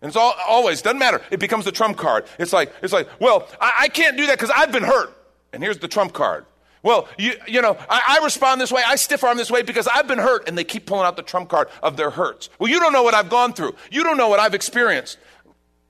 And 0.00 0.08
it's 0.08 0.16
all, 0.16 0.34
always, 0.48 0.80
doesn't 0.80 0.98
matter. 0.98 1.20
It 1.30 1.40
becomes 1.40 1.66
the 1.66 1.72
trump 1.72 1.98
card. 1.98 2.24
It's 2.38 2.54
like, 2.54 2.72
it's 2.82 2.94
like 2.94 3.06
well, 3.20 3.46
I, 3.60 3.72
I 3.80 3.88
can't 3.88 4.16
do 4.16 4.28
that 4.28 4.38
because 4.38 4.54
I've 4.56 4.72
been 4.72 4.84
hurt. 4.84 5.14
And 5.52 5.62
here's 5.62 5.76
the 5.76 5.88
trump 5.88 6.14
card. 6.14 6.46
Well, 6.82 7.08
you, 7.16 7.34
you 7.46 7.62
know, 7.62 7.76
I, 7.88 8.18
I, 8.20 8.24
respond 8.24 8.60
this 8.60 8.72
way, 8.72 8.82
I 8.84 8.96
stiff 8.96 9.22
arm 9.22 9.36
this 9.36 9.52
way 9.52 9.62
because 9.62 9.86
I've 9.86 10.08
been 10.08 10.18
hurt, 10.18 10.48
and 10.48 10.58
they 10.58 10.64
keep 10.64 10.86
pulling 10.86 11.06
out 11.06 11.16
the 11.16 11.22
trump 11.22 11.48
card 11.48 11.68
of 11.80 11.96
their 11.96 12.10
hurts. 12.10 12.50
Well, 12.58 12.68
you 12.68 12.80
don't 12.80 12.92
know 12.92 13.04
what 13.04 13.14
I've 13.14 13.30
gone 13.30 13.52
through. 13.52 13.76
You 13.90 14.02
don't 14.02 14.16
know 14.16 14.28
what 14.28 14.40
I've 14.40 14.54
experienced 14.54 15.18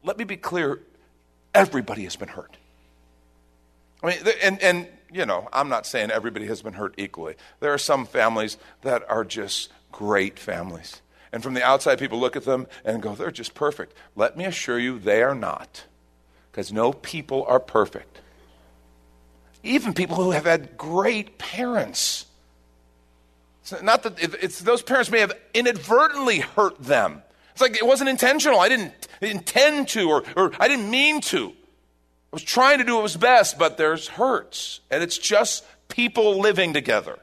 let 0.02 0.18
me 0.18 0.24
be 0.24 0.36
clear 0.36 0.80
everybody 1.54 2.04
has 2.04 2.16
been 2.16 2.28
hurt. 2.28 2.56
I 4.02 4.06
mean, 4.08 4.18
and, 4.42 4.60
and, 4.60 4.88
you 5.12 5.26
know, 5.26 5.48
I'm 5.52 5.68
not 5.68 5.86
saying 5.86 6.10
everybody 6.10 6.46
has 6.46 6.62
been 6.62 6.72
hurt 6.72 6.94
equally. 6.98 7.36
There 7.60 7.72
are 7.72 7.78
some 7.78 8.04
families 8.04 8.56
that 8.82 9.08
are 9.08 9.24
just 9.24 9.70
great 9.92 10.38
families. 10.38 11.02
And 11.32 11.42
from 11.42 11.54
the 11.54 11.62
outside, 11.62 11.98
people 11.98 12.18
look 12.18 12.36
at 12.36 12.44
them 12.44 12.66
and 12.84 13.00
go, 13.00 13.14
they're 13.14 13.30
just 13.30 13.54
perfect. 13.54 13.94
Let 14.16 14.36
me 14.36 14.44
assure 14.44 14.78
you, 14.78 14.98
they 14.98 15.22
are 15.22 15.34
not. 15.34 15.84
Because 16.50 16.72
no 16.72 16.92
people 16.92 17.44
are 17.46 17.60
perfect. 17.60 18.20
Even 19.62 19.94
people 19.94 20.16
who 20.16 20.32
have 20.32 20.44
had 20.44 20.76
great 20.76 21.38
parents. 21.38 22.26
It's 23.62 23.80
not 23.82 24.02
that 24.02 24.18
it's 24.20 24.60
those 24.60 24.82
parents 24.82 25.10
may 25.10 25.20
have 25.20 25.32
inadvertently 25.54 26.40
hurt 26.40 26.82
them. 26.82 27.22
It's 27.52 27.60
like 27.60 27.76
it 27.76 27.86
wasn't 27.86 28.10
intentional. 28.10 28.58
I 28.58 28.68
didn't 28.68 28.92
intend 29.20 29.88
to, 29.88 30.08
or, 30.08 30.24
or 30.36 30.52
I 30.58 30.68
didn't 30.68 30.90
mean 30.90 31.20
to. 31.22 31.50
I 31.50 32.36
was 32.36 32.42
trying 32.42 32.78
to 32.78 32.84
do 32.84 32.94
what 32.94 33.02
was 33.02 33.16
best, 33.16 33.58
but 33.58 33.76
there's 33.76 34.08
hurts. 34.08 34.80
And 34.90 35.02
it's 35.02 35.18
just 35.18 35.64
people 35.88 36.40
living 36.40 36.72
together. 36.72 37.18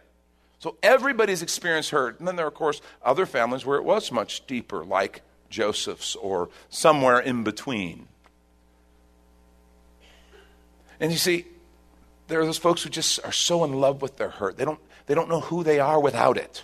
So 0.60 0.77
everybody's 0.84 1.41
experienced 1.41 1.89
hurt. 1.89 2.19
And 2.19 2.27
then 2.27 2.36
there 2.36 2.46
are, 2.46 2.50
of 2.50 2.53
course, 2.53 2.81
other 3.03 3.25
families 3.25 3.65
where 3.65 3.77
it 3.77 3.84
was 3.84 4.12
much 4.12 4.46
deeper, 4.46 4.86
like 4.86 5.24
Joseph's 5.50 6.15
or 6.15 6.50
somewhere 6.69 7.19
in 7.19 7.43
between. 7.43 8.08
And 11.00 11.12
you 11.12 11.17
see, 11.17 11.46
there 12.29 12.39
are 12.39 12.45
those 12.45 12.57
folks 12.57 12.83
who 12.83 12.89
just 12.89 13.19
are 13.25 13.31
so 13.31 13.63
in 13.63 13.74
love 13.74 14.01
with 14.01 14.17
their 14.17 14.29
hurt. 14.29 14.55
They 14.55 14.63
don't, 14.63 14.79
they 15.07 15.15
don't 15.15 15.29
know 15.29 15.41
who 15.41 15.63
they 15.63 15.79
are 15.79 16.00
without 16.00 16.38
it. 16.38 16.63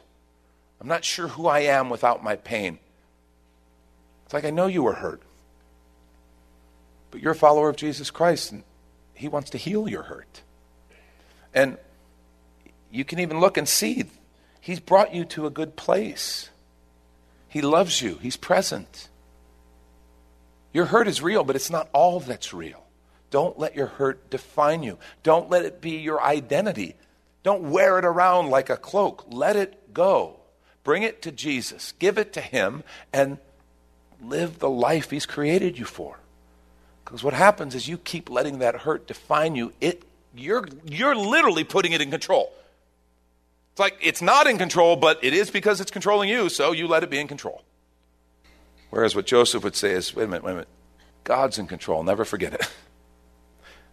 I'm 0.80 0.88
not 0.88 1.04
sure 1.04 1.28
who 1.28 1.48
I 1.48 1.62
am 1.62 1.90
without 1.90 2.24
my 2.24 2.36
pain. 2.36 2.78
It's 4.26 4.34
like, 4.34 4.46
I 4.46 4.52
know 4.52 4.68
you 4.68 4.84
were 4.84 4.94
hurt. 4.94 5.22
But 7.10 7.22
you're 7.22 7.32
a 7.32 7.36
follower 7.36 7.70
of 7.70 7.76
Jesus 7.76 8.12
Christ, 8.12 8.52
and 8.52 8.64
He 9.16 9.28
wants 9.28 9.50
to 9.52 9.58
heal 9.58 9.90
your 9.90 10.04
hurt. 10.04 10.42
And 11.54 11.78
you 12.92 13.04
can 13.04 13.20
even 13.20 13.40
look 13.40 13.58
and 13.58 13.68
see 13.68 14.06
He's 14.62 14.80
brought 14.80 15.14
you 15.14 15.26
to 15.26 15.48
a 15.48 15.50
good 15.50 15.76
place. 15.76 16.50
He 17.50 17.62
loves 17.62 18.02
you, 18.02 18.20
He's 18.22 18.38
present. 18.38 19.10
Your 20.74 20.86
hurt 20.86 21.08
is 21.08 21.22
real, 21.22 21.44
but 21.44 21.56
it's 21.56 21.72
not 21.72 21.90
all 21.94 22.20
that's 22.20 22.54
real. 22.54 22.85
Don't 23.36 23.60
let 23.60 23.76
your 23.76 23.88
hurt 23.88 24.30
define 24.30 24.82
you. 24.82 24.98
Don't 25.22 25.50
let 25.50 25.66
it 25.66 25.82
be 25.82 25.98
your 25.98 26.24
identity. 26.24 26.96
Don't 27.44 27.70
wear 27.70 28.00
it 28.00 28.06
around 28.06 28.50
like 28.50 28.70
a 28.70 28.78
cloak. 28.78 29.26
Let 29.28 29.58
it 29.58 29.94
go. 29.94 30.40
Bring 30.86 31.04
it 31.04 31.22
to 31.24 31.34
Jesus. 31.34 31.92
Give 32.00 32.18
it 32.18 32.32
to 32.32 32.40
Him 32.40 32.86
and 33.12 33.38
live 34.22 34.60
the 34.60 34.70
life 34.70 35.12
He's 35.12 35.26
created 35.26 35.78
you 35.78 35.84
for. 35.84 36.18
Because 37.04 37.26
what 37.26 37.34
happens 37.34 37.76
is 37.76 37.90
you 37.90 37.98
keep 37.98 38.30
letting 38.30 38.60
that 38.60 38.74
hurt 38.74 39.06
define 39.06 39.58
you. 39.58 39.74
It, 39.82 40.04
you're, 40.34 40.66
you're 40.86 41.14
literally 41.14 41.66
putting 41.66 41.92
it 41.92 42.00
in 42.00 42.12
control. 42.12 42.54
It's 43.74 43.82
like 43.82 43.98
it's 44.02 44.22
not 44.22 44.48
in 44.48 44.58
control, 44.58 44.96
but 44.96 45.22
it 45.22 45.34
is 45.34 45.52
because 45.52 45.82
it's 45.82 45.92
controlling 45.92 46.30
you, 46.30 46.48
so 46.48 46.72
you 46.72 46.88
let 46.88 47.04
it 47.04 47.10
be 47.10 47.20
in 47.20 47.28
control. 47.28 47.64
Whereas 48.92 49.14
what 49.14 49.26
Joseph 49.26 49.62
would 49.66 49.76
say 49.76 49.92
is 49.92 50.16
wait 50.16 50.24
a 50.24 50.28
minute, 50.28 50.44
wait 50.46 50.52
a 50.52 50.54
minute. 50.54 50.70
God's 51.26 51.60
in 51.60 51.68
control. 51.68 52.02
Never 52.02 52.24
forget 52.24 52.54
it. 52.54 52.62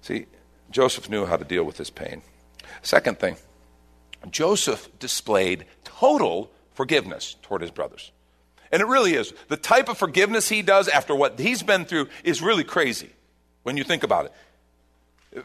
See, 0.03 0.27
Joseph 0.71 1.09
knew 1.09 1.27
how 1.27 1.37
to 1.37 1.45
deal 1.45 1.65
with 1.65 1.79
his 1.79 1.91
pain. 1.91 2.23
Second 2.83 3.19
thing, 3.19 3.37
Joseph 4.31 4.89
displayed 4.99 5.65
total 5.85 6.51
forgiveness 6.75 7.37
toward 7.43 7.63
his 7.63 7.71
brothers. 7.71 8.13
And 8.71 8.81
it 8.81 8.87
really 8.87 9.15
is. 9.15 9.33
The 9.49 9.57
type 9.57 9.89
of 9.89 9.99
forgiveness 9.99 10.49
he 10.49 10.63
does 10.63 10.89
after 10.89 11.15
what 11.15 11.39
he's 11.39 11.63
been 11.63 11.85
through 11.85 12.09
is 12.25 12.43
really 12.43 12.65
crazy 12.65 13.11
when 13.63 13.77
you 13.77 13.85
think 13.85 14.03
about 14.03 14.27
it. 14.27 14.33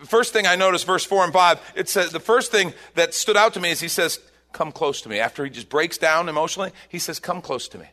First 0.05 0.33
thing 0.33 0.45
I 0.45 0.55
noticed, 0.55 0.85
verse 0.85 1.05
4 1.05 1.25
and 1.25 1.33
5, 1.33 1.73
it 1.75 1.89
says 1.89 2.11
the 2.11 2.19
first 2.19 2.51
thing 2.51 2.73
that 2.95 3.13
stood 3.13 3.37
out 3.37 3.53
to 3.53 3.59
me 3.59 3.71
is 3.71 3.79
he 3.79 3.87
says, 3.87 4.19
Come 4.53 4.71
close 4.71 5.01
to 5.01 5.09
me. 5.09 5.19
After 5.19 5.43
he 5.43 5.51
just 5.51 5.69
breaks 5.69 5.97
down 5.97 6.29
emotionally, 6.29 6.71
he 6.89 6.99
says, 6.99 7.19
Come 7.19 7.41
close 7.41 7.67
to 7.69 7.77
me. 7.77 7.85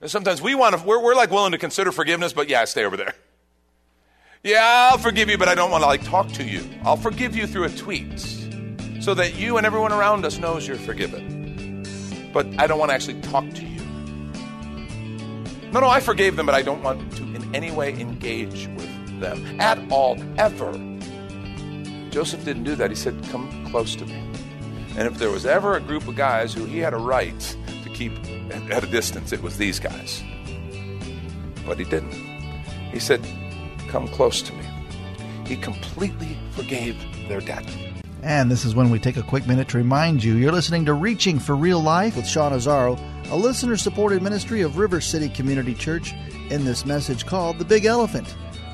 And 0.00 0.10
sometimes 0.10 0.40
we 0.40 0.54
want 0.54 0.76
to, 0.76 0.84
we're, 0.84 1.02
we're 1.02 1.14
like 1.14 1.30
willing 1.30 1.52
to 1.52 1.58
consider 1.58 1.92
forgiveness, 1.92 2.32
but 2.32 2.48
yeah, 2.48 2.64
stay 2.64 2.84
over 2.84 2.96
there. 2.96 3.14
Yeah, 4.46 4.90
I'll 4.92 4.98
forgive 4.98 5.30
you, 5.30 5.38
but 5.38 5.48
I 5.48 5.54
don't 5.54 5.70
want 5.70 5.84
to 5.84 5.86
like 5.86 6.04
talk 6.04 6.30
to 6.32 6.44
you. 6.44 6.68
I'll 6.82 6.98
forgive 6.98 7.34
you 7.34 7.46
through 7.46 7.64
a 7.64 7.70
tweet 7.70 8.20
so 9.00 9.14
that 9.14 9.36
you 9.36 9.56
and 9.56 9.64
everyone 9.64 9.90
around 9.90 10.26
us 10.26 10.36
knows 10.36 10.68
you're 10.68 10.76
forgiven. 10.76 11.82
But 12.30 12.46
I 12.58 12.66
don't 12.66 12.78
want 12.78 12.90
to 12.90 12.94
actually 12.94 13.22
talk 13.22 13.48
to 13.54 13.64
you. 13.64 13.80
No, 15.72 15.80
no, 15.80 15.88
I 15.88 15.98
forgave 15.98 16.36
them, 16.36 16.44
but 16.44 16.54
I 16.54 16.60
don't 16.60 16.82
want 16.82 17.10
to 17.16 17.22
in 17.22 17.54
any 17.54 17.70
way 17.70 17.98
engage 17.98 18.68
with 18.76 19.18
them 19.18 19.58
at 19.62 19.78
all, 19.90 20.22
ever. 20.36 20.72
Joseph 22.10 22.44
didn't 22.44 22.64
do 22.64 22.74
that. 22.74 22.90
He 22.90 22.96
said, 22.96 23.18
Come 23.30 23.66
close 23.70 23.96
to 23.96 24.04
me. 24.04 24.30
And 24.98 25.08
if 25.08 25.16
there 25.16 25.30
was 25.30 25.46
ever 25.46 25.74
a 25.74 25.80
group 25.80 26.06
of 26.06 26.16
guys 26.16 26.52
who 26.52 26.66
he 26.66 26.80
had 26.80 26.92
a 26.92 26.98
right 26.98 27.56
to 27.82 27.88
keep 27.88 28.12
at 28.70 28.84
a 28.84 28.86
distance, 28.86 29.32
it 29.32 29.42
was 29.42 29.56
these 29.56 29.80
guys. 29.80 30.22
But 31.64 31.78
he 31.78 31.86
didn't. 31.86 32.12
He 32.92 33.00
said, 33.00 33.26
Come 33.94 34.08
close 34.08 34.42
to 34.42 34.52
me. 34.54 34.64
He 35.46 35.54
completely 35.54 36.36
forgave 36.50 36.96
their 37.28 37.40
debt. 37.40 37.64
And 38.24 38.50
this 38.50 38.64
is 38.64 38.74
when 38.74 38.90
we 38.90 38.98
take 38.98 39.16
a 39.16 39.22
quick 39.22 39.46
minute 39.46 39.68
to 39.68 39.78
remind 39.78 40.24
you 40.24 40.34
you're 40.34 40.50
listening 40.50 40.84
to 40.86 40.94
Reaching 40.94 41.38
for 41.38 41.54
Real 41.54 41.80
Life 41.80 42.16
with 42.16 42.26
Sean 42.26 42.50
Azzaro, 42.50 42.98
a 43.30 43.36
listener 43.36 43.76
supported 43.76 44.20
ministry 44.20 44.62
of 44.62 44.78
River 44.78 45.00
City 45.00 45.28
Community 45.28 45.74
Church, 45.74 46.12
in 46.50 46.64
this 46.64 46.84
message 46.84 47.24
called 47.24 47.60
The 47.60 47.64
Big 47.64 47.84
Elephant, 47.84 48.26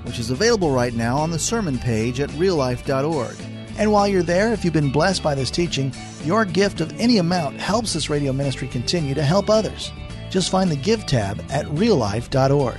which 0.05 0.19
is 0.19 0.31
available 0.31 0.71
right 0.71 0.95
now 0.95 1.19
on 1.19 1.31
the 1.31 1.39
sermon 1.39 1.79
page 1.79 2.19
at 2.19 2.31
reallife.org. 2.31 3.37
And 3.77 3.93
while 3.93 4.09
you're 4.09 4.23
there, 4.23 4.55
if 4.55 4.65
you've 4.65 4.73
been 4.73 4.91
blessed 4.91 5.23
by 5.23 5.35
this 5.35 5.51
teaching, 5.51 5.93
your 6.25 6.47
gift 6.47 6.81
of 6.81 6.99
any 6.99 7.19
amount 7.19 7.61
helps 7.61 7.93
this 7.93 8.09
radio 8.09 8.33
ministry 8.33 8.69
continue 8.69 9.15
to 9.15 9.23
help 9.23 9.51
others. 9.51 9.93
Just 10.31 10.51
find 10.51 10.71
the 10.71 10.77
Give 10.77 11.05
tab 11.05 11.45
at 11.51 11.67
reallife.org. 11.67 12.79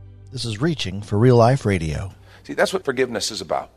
This 0.31 0.45
is 0.45 0.61
Reaching 0.61 1.01
for 1.01 1.17
Real 1.17 1.35
Life 1.35 1.65
Radio. 1.65 2.13
See, 2.43 2.53
that's 2.53 2.71
what 2.71 2.85
forgiveness 2.85 3.31
is 3.31 3.41
about. 3.41 3.69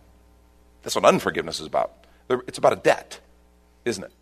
That's 0.83 0.95
what 0.95 1.05
unforgiveness 1.05 1.59
is 1.59 1.67
about. 1.67 2.07
It's 2.31 2.59
about 2.59 2.73
a 2.73 2.77
debt, 2.77 3.19
isn't 3.85 4.05
it? 4.05 4.13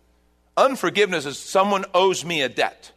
Unforgiveness 0.57 1.27
is 1.27 1.37
someone 1.37 1.85
owes 1.93 2.25
me 2.25 2.41
a 2.41 2.49
debt, 2.49 2.91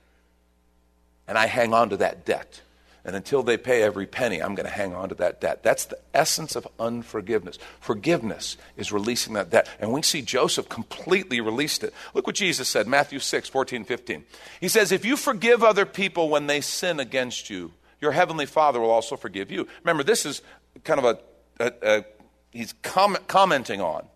and 1.29 1.37
I 1.37 1.47
hang 1.47 1.75
on 1.75 1.91
to 1.91 1.99
that 1.99 2.25
debt. 2.25 2.63
And 3.05 3.15
until 3.15 3.43
they 3.43 3.57
pay 3.59 3.83
every 3.83 4.07
penny, 4.07 4.43
I'm 4.43 4.55
going 4.55 4.67
to 4.67 4.73
hang 4.73 4.95
on 4.95 5.11
to 5.11 5.15
that 5.17 5.41
debt. 5.41 5.63
That's 5.63 5.85
the 5.85 5.99
essence 6.13 6.57
of 6.57 6.67
unforgiveness. 6.81 7.59
Forgiveness 7.79 8.57
is 8.77 8.91
releasing 8.91 9.35
that 9.35 9.51
debt. 9.51 9.69
And 9.79 9.93
we 9.93 10.03
see 10.03 10.23
Joseph 10.23 10.69
completely 10.69 11.41
released 11.41 11.85
it. 11.85 11.95
Look 12.15 12.27
what 12.27 12.35
Jesus 12.35 12.69
said, 12.69 12.89
Matthew 12.89 13.21
6, 13.21 13.49
14, 13.49 13.85
15. 13.85 14.25
He 14.61 14.67
says, 14.67 14.91
If 14.91 15.05
you 15.05 15.17
forgive 15.17 15.63
other 15.63 15.87
people 15.87 16.31
when 16.31 16.49
they 16.49 16.61
sin 16.61 16.99
against 16.99 17.49
you, 17.49 17.71
your 18.01 18.13
heavenly 18.13 18.47
Father 18.47 18.81
will 18.81 18.91
also 18.91 19.17
forgive 19.17 19.51
you. 19.51 19.67
Remember, 19.83 20.03
this 20.03 20.27
is 20.27 20.43
kind 20.85 21.01
of 21.03 21.05
a, 21.05 21.65
a, 21.65 21.73
a 21.83 22.05
he's 22.53 22.75
com- 22.83 23.19
commenting 23.27 23.81
on, 23.81 24.07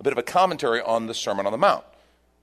a 0.00 0.02
bit 0.02 0.12
of 0.12 0.18
a 0.18 0.22
commentary 0.22 0.80
on 0.80 1.06
the 1.06 1.14
Sermon 1.14 1.46
on 1.46 1.52
the 1.52 1.58
Mount, 1.58 1.84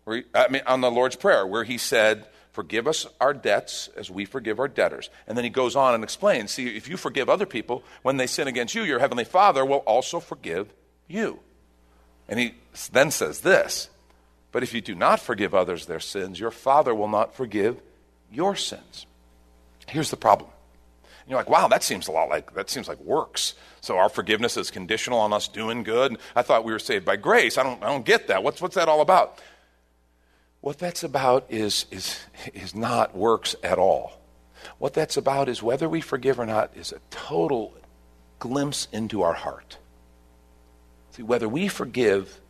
where 0.05 0.17
he, 0.17 0.23
I 0.33 0.47
mean, 0.47 0.61
on 0.65 0.81
the 0.81 0.91
Lord's 0.91 1.15
Prayer, 1.15 1.45
where 1.45 1.63
he 1.63 1.77
said, 1.77 2.27
Forgive 2.51 2.87
us 2.87 3.05
our 3.21 3.33
debts 3.33 3.89
as 3.95 4.09
we 4.09 4.25
forgive 4.25 4.59
our 4.59 4.67
debtors. 4.67 5.09
And 5.27 5.37
then 5.37 5.45
he 5.45 5.49
goes 5.49 5.75
on 5.75 5.93
and 5.93 6.03
explains 6.03 6.51
see, 6.51 6.75
if 6.75 6.89
you 6.89 6.97
forgive 6.97 7.29
other 7.29 7.45
people 7.45 7.83
when 8.01 8.17
they 8.17 8.27
sin 8.27 8.47
against 8.47 8.75
you, 8.75 8.83
your 8.83 8.99
heavenly 8.99 9.23
Father 9.23 9.63
will 9.63 9.77
also 9.77 10.19
forgive 10.19 10.73
you. 11.07 11.39
And 12.27 12.39
he 12.39 12.55
then 12.91 13.11
says 13.11 13.41
this 13.41 13.89
But 14.51 14.63
if 14.63 14.73
you 14.73 14.81
do 14.81 14.95
not 14.95 15.19
forgive 15.19 15.53
others 15.53 15.85
their 15.85 15.99
sins, 15.99 16.39
your 16.39 16.51
Father 16.51 16.93
will 16.93 17.07
not 17.07 17.35
forgive 17.35 17.79
your 18.31 18.55
sins. 18.55 19.05
Here's 19.87 20.09
the 20.09 20.17
problem 20.17 20.49
you're 21.29 21.37
like, 21.37 21.49
wow, 21.49 21.67
that 21.67 21.83
seems 21.83 22.07
a 22.07 22.11
lot 22.11 22.29
like 22.29 22.53
that 22.55 22.69
seems 22.69 22.87
like 22.87 22.99
works. 22.99 23.53
So 23.81 23.97
our 23.97 24.09
forgiveness 24.09 24.57
is 24.57 24.71
conditional 24.71 25.19
on 25.19 25.31
us 25.31 25.47
doing 25.47 25.83
good. 25.83 26.17
I 26.35 26.41
thought 26.41 26.63
we 26.63 26.71
were 26.71 26.79
saved 26.79 27.05
by 27.05 27.15
grace. 27.15 27.57
I 27.57 27.63
don't, 27.63 27.81
I 27.83 27.87
don't 27.87 28.05
get 28.05 28.27
that. 28.27 28.43
What's, 28.43 28.61
what's 28.61 28.75
that 28.75 28.89
all 28.89 29.01
about? 29.01 29.39
What 30.61 30.79
that's 30.79 31.03
about 31.03 31.45
is, 31.49 31.85
is, 31.91 32.19
is 32.53 32.75
not 32.75 33.15
works 33.15 33.55
at 33.63 33.77
all. 33.77 34.19
What 34.77 34.93
that's 34.93 35.15
about 35.15 35.47
is 35.47 35.63
whether 35.63 35.87
we 35.87 36.01
forgive 36.01 36.39
or 36.39 36.45
not 36.45 36.71
is 36.75 36.91
a 36.91 36.99
total 37.09 37.73
glimpse 38.39 38.87
into 38.91 39.21
our 39.21 39.33
heart. 39.33 39.77
See, 41.11 41.23
whether 41.23 41.47
we 41.47 41.67
forgive 41.67 42.41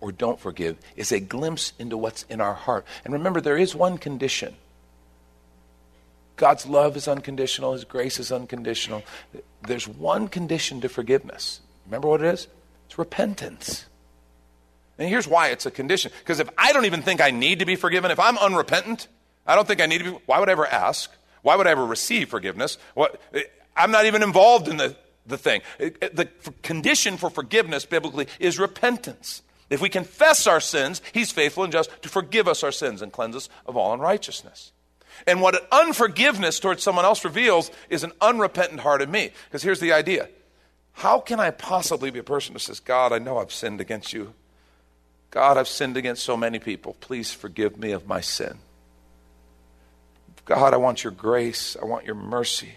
or 0.00 0.12
don't 0.12 0.40
forgive 0.40 0.78
is 0.96 1.12
a 1.12 1.20
glimpse 1.20 1.74
into 1.78 1.98
what's 1.98 2.22
in 2.24 2.40
our 2.40 2.54
heart. 2.54 2.86
And 3.04 3.12
remember, 3.12 3.40
there 3.40 3.58
is 3.58 3.74
one 3.74 3.98
condition 3.98 4.56
God's 6.40 6.64
love 6.64 6.96
is 6.96 7.06
unconditional, 7.06 7.74
His 7.74 7.84
grace 7.84 8.18
is 8.18 8.32
unconditional. 8.32 9.02
There's 9.66 9.86
one 9.86 10.26
condition 10.26 10.80
to 10.80 10.88
forgiveness. 10.88 11.60
Remember 11.84 12.08
what 12.08 12.22
it 12.22 12.32
is? 12.32 12.48
It's 12.86 12.98
repentance. 12.98 13.84
And 14.98 15.06
here's 15.06 15.28
why 15.28 15.48
it's 15.48 15.66
a 15.66 15.70
condition. 15.70 16.10
Because 16.18 16.40
if 16.40 16.48
I 16.56 16.72
don't 16.72 16.86
even 16.86 17.02
think 17.02 17.20
I 17.20 17.30
need 17.30 17.58
to 17.58 17.66
be 17.66 17.76
forgiven, 17.76 18.10
if 18.10 18.18
I'm 18.18 18.38
unrepentant, 18.38 19.06
I 19.46 19.54
don't 19.54 19.68
think 19.68 19.82
I 19.82 19.86
need 19.86 19.98
to 19.98 20.04
be, 20.04 20.18
why 20.24 20.40
would 20.40 20.48
I 20.48 20.52
ever 20.52 20.66
ask? 20.66 21.10
Why 21.42 21.56
would 21.56 21.66
I 21.66 21.72
ever 21.72 21.84
receive 21.84 22.30
forgiveness? 22.30 22.78
What, 22.94 23.20
I'm 23.76 23.90
not 23.90 24.06
even 24.06 24.22
involved 24.22 24.66
in 24.66 24.78
the, 24.78 24.96
the 25.26 25.36
thing. 25.36 25.60
The 25.78 26.26
condition 26.62 27.18
for 27.18 27.28
forgiveness 27.28 27.84
biblically 27.84 28.28
is 28.38 28.58
repentance. 28.58 29.42
If 29.68 29.82
we 29.82 29.90
confess 29.90 30.46
our 30.46 30.60
sins, 30.60 31.02
He's 31.12 31.32
faithful 31.32 31.64
and 31.64 31.72
just 31.72 31.90
to 32.00 32.08
forgive 32.08 32.48
us 32.48 32.64
our 32.64 32.72
sins 32.72 33.02
and 33.02 33.12
cleanse 33.12 33.36
us 33.36 33.50
of 33.66 33.76
all 33.76 33.92
unrighteousness. 33.92 34.72
And 35.26 35.40
what 35.40 35.54
an 35.54 35.66
unforgiveness 35.72 36.60
towards 36.60 36.82
someone 36.82 37.04
else 37.04 37.24
reveals 37.24 37.70
is 37.88 38.04
an 38.04 38.12
unrepentant 38.20 38.80
heart 38.80 39.02
in 39.02 39.10
me. 39.10 39.32
Because 39.44 39.62
here's 39.62 39.80
the 39.80 39.92
idea 39.92 40.28
How 40.92 41.20
can 41.20 41.40
I 41.40 41.50
possibly 41.50 42.10
be 42.10 42.18
a 42.18 42.24
person 42.24 42.54
who 42.54 42.58
says, 42.58 42.80
God, 42.80 43.12
I 43.12 43.18
know 43.18 43.38
I've 43.38 43.52
sinned 43.52 43.80
against 43.80 44.12
you? 44.12 44.34
God, 45.30 45.56
I've 45.56 45.68
sinned 45.68 45.96
against 45.96 46.24
so 46.24 46.36
many 46.36 46.58
people. 46.58 46.96
Please 47.00 47.32
forgive 47.32 47.76
me 47.78 47.92
of 47.92 48.06
my 48.06 48.20
sin. 48.20 48.58
God, 50.44 50.74
I 50.74 50.78
want 50.78 51.04
your 51.04 51.12
grace. 51.12 51.76
I 51.80 51.84
want 51.84 52.04
your 52.04 52.16
mercy. 52.16 52.72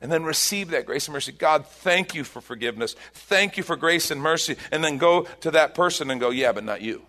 And 0.00 0.12
then 0.12 0.24
receive 0.24 0.70
that 0.70 0.86
grace 0.86 1.08
and 1.08 1.14
mercy. 1.14 1.32
God, 1.32 1.66
thank 1.66 2.14
you 2.14 2.22
for 2.22 2.40
forgiveness. 2.40 2.94
Thank 3.12 3.56
you 3.56 3.62
for 3.62 3.76
grace 3.76 4.10
and 4.10 4.22
mercy. 4.22 4.56
And 4.70 4.84
then 4.84 4.98
go 4.98 5.22
to 5.40 5.50
that 5.52 5.74
person 5.74 6.10
and 6.10 6.20
go, 6.20 6.30
yeah, 6.30 6.52
but 6.52 6.62
not 6.62 6.82
you. 6.82 7.02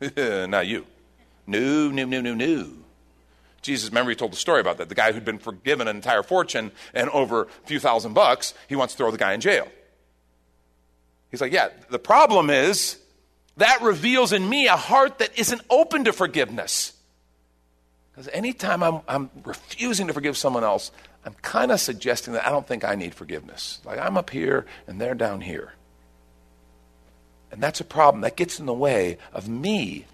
not 0.16 0.66
you. 0.66 0.86
No, 1.46 1.90
no, 1.90 2.04
no, 2.04 2.20
no, 2.20 2.34
no. 2.34 2.72
Jesus, 3.68 3.90
remember, 3.90 4.10
he 4.10 4.16
told 4.16 4.32
the 4.32 4.36
story 4.36 4.62
about 4.62 4.78
that. 4.78 4.88
The 4.88 4.94
guy 4.94 5.12
who'd 5.12 5.26
been 5.26 5.38
forgiven 5.38 5.88
an 5.88 5.96
entire 5.96 6.22
fortune 6.22 6.72
and 6.94 7.10
over 7.10 7.42
a 7.42 7.66
few 7.66 7.78
thousand 7.78 8.14
bucks, 8.14 8.54
he 8.66 8.74
wants 8.76 8.94
to 8.94 8.98
throw 8.98 9.10
the 9.10 9.18
guy 9.18 9.34
in 9.34 9.42
jail. 9.42 9.68
He's 11.30 11.42
like, 11.42 11.52
yeah, 11.52 11.68
the 11.90 11.98
problem 11.98 12.48
is 12.48 12.96
that 13.58 13.82
reveals 13.82 14.32
in 14.32 14.48
me 14.48 14.68
a 14.68 14.76
heart 14.76 15.18
that 15.18 15.38
isn't 15.38 15.60
open 15.68 16.04
to 16.04 16.14
forgiveness. 16.14 16.94
Because 18.10 18.28
anytime 18.32 18.82
I'm, 18.82 19.02
I'm 19.06 19.30
refusing 19.44 20.06
to 20.06 20.14
forgive 20.14 20.38
someone 20.38 20.64
else, 20.64 20.90
I'm 21.26 21.34
kind 21.42 21.70
of 21.70 21.78
suggesting 21.78 22.32
that 22.32 22.46
I 22.46 22.50
don't 22.50 22.66
think 22.66 22.84
I 22.84 22.94
need 22.94 23.14
forgiveness. 23.14 23.80
Like 23.84 23.98
I'm 23.98 24.16
up 24.16 24.30
here 24.30 24.64
and 24.86 24.98
they're 24.98 25.14
down 25.14 25.42
here. 25.42 25.74
And 27.52 27.62
that's 27.62 27.80
a 27.80 27.84
problem. 27.84 28.22
That 28.22 28.34
gets 28.34 28.58
in 28.58 28.64
the 28.64 28.72
way 28.72 29.18
of 29.34 29.46
me 29.46 30.06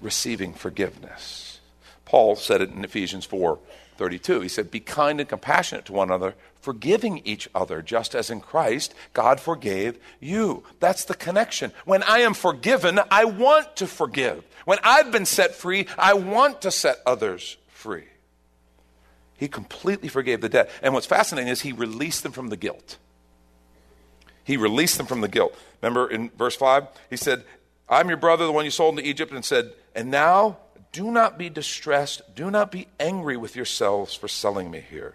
receiving 0.00 0.54
forgiveness. 0.54 1.60
Paul 2.08 2.36
said 2.36 2.62
it 2.62 2.70
in 2.70 2.84
Ephesians 2.84 3.26
4 3.26 3.58
32. 3.98 4.40
He 4.40 4.48
said, 4.48 4.70
Be 4.70 4.80
kind 4.80 5.20
and 5.20 5.28
compassionate 5.28 5.84
to 5.84 5.92
one 5.92 6.08
another, 6.08 6.34
forgiving 6.58 7.20
each 7.26 7.50
other, 7.54 7.82
just 7.82 8.14
as 8.14 8.30
in 8.30 8.40
Christ 8.40 8.94
God 9.12 9.40
forgave 9.40 9.98
you. 10.18 10.64
That's 10.80 11.04
the 11.04 11.14
connection. 11.14 11.70
When 11.84 12.02
I 12.04 12.20
am 12.20 12.32
forgiven, 12.32 12.98
I 13.10 13.26
want 13.26 13.76
to 13.76 13.86
forgive. 13.86 14.42
When 14.64 14.78
I've 14.82 15.12
been 15.12 15.26
set 15.26 15.54
free, 15.54 15.86
I 15.98 16.14
want 16.14 16.62
to 16.62 16.70
set 16.70 17.00
others 17.04 17.58
free. 17.68 18.06
He 19.36 19.46
completely 19.46 20.08
forgave 20.08 20.40
the 20.40 20.48
debt. 20.48 20.70
And 20.82 20.94
what's 20.94 21.04
fascinating 21.04 21.48
is 21.48 21.60
he 21.60 21.72
released 21.72 22.22
them 22.22 22.32
from 22.32 22.48
the 22.48 22.56
guilt. 22.56 22.96
He 24.44 24.56
released 24.56 24.96
them 24.96 25.06
from 25.06 25.20
the 25.20 25.28
guilt. 25.28 25.54
Remember 25.82 26.10
in 26.10 26.30
verse 26.30 26.56
5? 26.56 26.86
He 27.10 27.18
said, 27.18 27.44
I'm 27.86 28.08
your 28.08 28.16
brother, 28.16 28.46
the 28.46 28.52
one 28.52 28.64
you 28.64 28.70
sold 28.70 28.98
into 28.98 29.06
Egypt, 29.10 29.30
and 29.30 29.44
said, 29.44 29.72
And 29.94 30.10
now 30.10 30.56
do 30.92 31.10
not 31.10 31.38
be 31.38 31.50
distressed, 31.50 32.22
do 32.34 32.50
not 32.50 32.70
be 32.70 32.88
angry 32.98 33.36
with 33.36 33.56
yourselves 33.56 34.14
for 34.14 34.28
selling 34.28 34.70
me 34.70 34.80
here, 34.80 35.14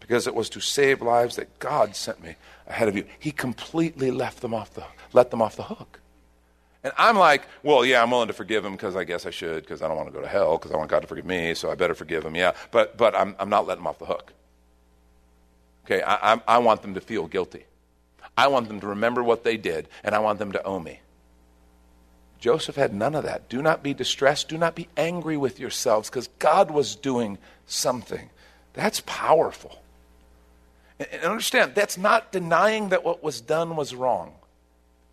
because 0.00 0.26
it 0.26 0.34
was 0.34 0.48
to 0.50 0.60
save 0.60 1.00
lives 1.00 1.36
that 1.36 1.58
God 1.58 1.94
sent 1.96 2.22
me 2.22 2.36
ahead 2.66 2.88
of 2.88 2.96
you. 2.96 3.04
He 3.18 3.32
completely 3.32 4.10
left 4.10 4.40
them 4.40 4.54
off 4.54 4.74
the, 4.74 4.84
let 5.12 5.30
them 5.30 5.42
off 5.42 5.56
the 5.56 5.64
hook. 5.64 6.00
And 6.84 6.92
I'm 6.98 7.16
like, 7.16 7.46
well, 7.62 7.84
yeah, 7.84 8.02
I'm 8.02 8.10
willing 8.10 8.26
to 8.26 8.34
forgive 8.34 8.64
him 8.64 8.72
because 8.72 8.96
I 8.96 9.04
guess 9.04 9.24
I 9.24 9.30
should 9.30 9.62
because 9.62 9.82
I 9.82 9.88
don't 9.88 9.96
want 9.96 10.08
to 10.08 10.12
go 10.12 10.20
to 10.20 10.28
hell 10.28 10.58
because 10.58 10.72
I 10.72 10.76
want 10.76 10.90
God 10.90 11.00
to 11.00 11.06
forgive 11.06 11.26
me, 11.26 11.54
so 11.54 11.70
I 11.70 11.76
better 11.76 11.94
forgive 11.94 12.24
him. 12.24 12.34
Yeah, 12.34 12.52
but 12.72 12.96
but 12.96 13.14
I'm 13.14 13.36
I'm 13.38 13.48
not 13.48 13.66
letting 13.66 13.84
them 13.84 13.86
off 13.86 14.00
the 14.00 14.06
hook. 14.06 14.32
Okay, 15.84 16.02
I, 16.02 16.34
I, 16.34 16.40
I 16.48 16.58
want 16.58 16.82
them 16.82 16.94
to 16.94 17.00
feel 17.00 17.26
guilty. 17.26 17.64
I 18.36 18.48
want 18.48 18.68
them 18.68 18.80
to 18.80 18.86
remember 18.88 19.22
what 19.22 19.44
they 19.44 19.56
did, 19.56 19.88
and 20.02 20.14
I 20.14 20.18
want 20.20 20.38
them 20.38 20.52
to 20.52 20.62
owe 20.64 20.80
me. 20.80 21.00
Joseph 22.42 22.74
had 22.74 22.92
none 22.92 23.14
of 23.14 23.22
that. 23.22 23.48
Do 23.48 23.62
not 23.62 23.84
be 23.84 23.94
distressed. 23.94 24.48
Do 24.48 24.58
not 24.58 24.74
be 24.74 24.88
angry 24.96 25.36
with 25.36 25.60
yourselves 25.60 26.10
because 26.10 26.26
God 26.40 26.72
was 26.72 26.96
doing 26.96 27.38
something. 27.66 28.30
That's 28.72 29.00
powerful. 29.06 29.78
And 30.98 31.22
understand, 31.22 31.76
that's 31.76 31.96
not 31.96 32.32
denying 32.32 32.88
that 32.88 33.04
what 33.04 33.22
was 33.22 33.40
done 33.40 33.76
was 33.76 33.94
wrong. 33.94 34.32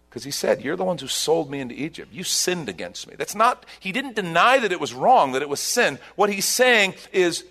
Because 0.09 0.24
he 0.24 0.31
said, 0.31 0.63
You're 0.63 0.75
the 0.75 0.83
ones 0.83 1.01
who 1.01 1.07
sold 1.07 1.51
me 1.51 1.59
into 1.59 1.75
Egypt. 1.75 2.12
You 2.12 2.24
sinned 2.24 2.67
against 2.67 3.07
me. 3.07 3.13
That's 3.15 3.36
not, 3.36 3.63
he 3.79 3.91
didn't 3.91 4.15
deny 4.15 4.57
that 4.57 4.71
it 4.71 4.79
was 4.79 4.95
wrong, 4.95 5.33
that 5.33 5.43
it 5.43 5.50
was 5.50 5.59
sin. 5.59 6.00
What 6.15 6.31
he's 6.31 6.45
saying 6.45 6.95
is, 7.13 7.45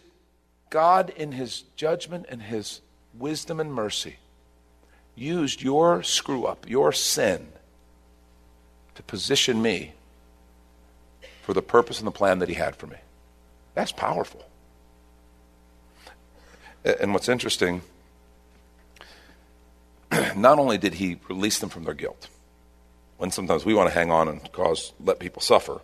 God, 0.70 1.10
in 1.10 1.30
his 1.30 1.62
judgment 1.76 2.26
and 2.28 2.42
his 2.42 2.80
wisdom 3.16 3.60
and 3.60 3.72
mercy, 3.72 4.16
used 5.14 5.62
your 5.62 6.02
screw 6.02 6.46
up, 6.46 6.68
your 6.68 6.90
sin, 6.90 7.46
to 8.98 9.02
position 9.04 9.62
me 9.62 9.92
for 11.42 11.54
the 11.54 11.62
purpose 11.62 12.00
and 12.00 12.06
the 12.08 12.10
plan 12.10 12.40
that 12.40 12.48
He 12.48 12.56
had 12.56 12.74
for 12.74 12.88
me. 12.88 12.96
That's 13.74 13.92
powerful. 13.92 14.44
And 16.84 17.14
what's 17.14 17.28
interesting, 17.28 17.82
not 20.36 20.58
only 20.58 20.78
did 20.78 20.94
He 20.94 21.20
release 21.28 21.60
them 21.60 21.68
from 21.68 21.84
their 21.84 21.94
guilt, 21.94 22.26
when 23.18 23.30
sometimes 23.30 23.64
we 23.64 23.72
want 23.72 23.88
to 23.88 23.94
hang 23.94 24.10
on 24.10 24.26
and 24.26 24.50
cause 24.50 24.92
let 24.98 25.20
people 25.20 25.40
suffer, 25.40 25.80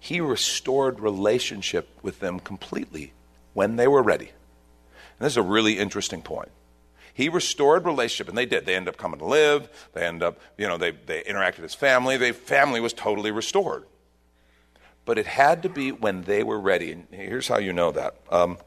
He 0.00 0.20
restored 0.20 0.98
relationship 0.98 1.88
with 2.02 2.18
them 2.18 2.40
completely 2.40 3.12
when 3.54 3.76
they 3.76 3.86
were 3.86 4.02
ready. 4.02 4.30
And 5.20 5.24
this 5.24 5.34
is 5.34 5.36
a 5.36 5.42
really 5.42 5.78
interesting 5.78 6.20
point. 6.20 6.50
He 7.16 7.30
restored 7.30 7.86
relationship, 7.86 8.28
and 8.28 8.36
they 8.36 8.44
did. 8.44 8.66
They 8.66 8.76
ended 8.76 8.92
up 8.92 8.98
coming 8.98 9.18
to 9.20 9.24
live. 9.24 9.70
They 9.94 10.04
ended 10.04 10.22
up, 10.22 10.38
you 10.58 10.68
know, 10.68 10.76
they, 10.76 10.90
they 10.90 11.22
interacted 11.22 11.64
as 11.64 11.74
family. 11.74 12.18
Their 12.18 12.34
family 12.34 12.78
was 12.78 12.92
totally 12.92 13.30
restored. 13.30 13.84
But 15.06 15.16
it 15.16 15.24
had 15.24 15.62
to 15.62 15.70
be 15.70 15.92
when 15.92 16.24
they 16.24 16.42
were 16.42 16.60
ready. 16.60 16.92
And 16.92 17.06
here's 17.10 17.48
how 17.48 17.56
you 17.56 17.72
know 17.72 17.90
that. 17.92 18.16
Um, 18.30 18.58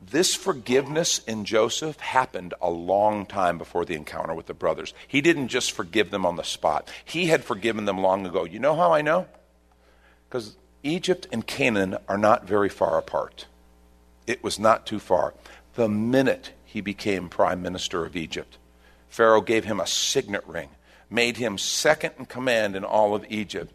this 0.00 0.32
forgiveness 0.36 1.18
in 1.26 1.44
Joseph 1.44 1.98
happened 1.98 2.54
a 2.62 2.70
long 2.70 3.26
time 3.26 3.58
before 3.58 3.84
the 3.84 3.96
encounter 3.96 4.32
with 4.32 4.46
the 4.46 4.54
brothers. 4.54 4.94
He 5.08 5.20
didn't 5.20 5.48
just 5.48 5.72
forgive 5.72 6.12
them 6.12 6.24
on 6.24 6.36
the 6.36 6.44
spot, 6.44 6.88
he 7.04 7.26
had 7.26 7.42
forgiven 7.42 7.84
them 7.84 7.98
long 7.98 8.24
ago. 8.26 8.44
You 8.44 8.60
know 8.60 8.76
how 8.76 8.92
I 8.92 9.02
know? 9.02 9.26
Because 10.28 10.54
Egypt 10.84 11.26
and 11.32 11.44
Canaan 11.44 11.96
are 12.06 12.16
not 12.16 12.46
very 12.46 12.68
far 12.68 12.96
apart. 12.96 13.46
It 14.24 14.44
was 14.44 14.56
not 14.56 14.86
too 14.86 15.00
far. 15.00 15.34
The 15.74 15.88
minute 15.88 16.52
he 16.76 16.82
became 16.82 17.30
prime 17.30 17.62
minister 17.62 18.04
of 18.04 18.14
Egypt. 18.14 18.58
Pharaoh 19.08 19.40
gave 19.40 19.64
him 19.64 19.80
a 19.80 19.86
signet 19.86 20.46
ring, 20.46 20.68
made 21.08 21.38
him 21.38 21.56
second 21.56 22.12
in 22.18 22.26
command 22.26 22.76
in 22.76 22.84
all 22.84 23.14
of 23.14 23.24
Egypt. 23.30 23.72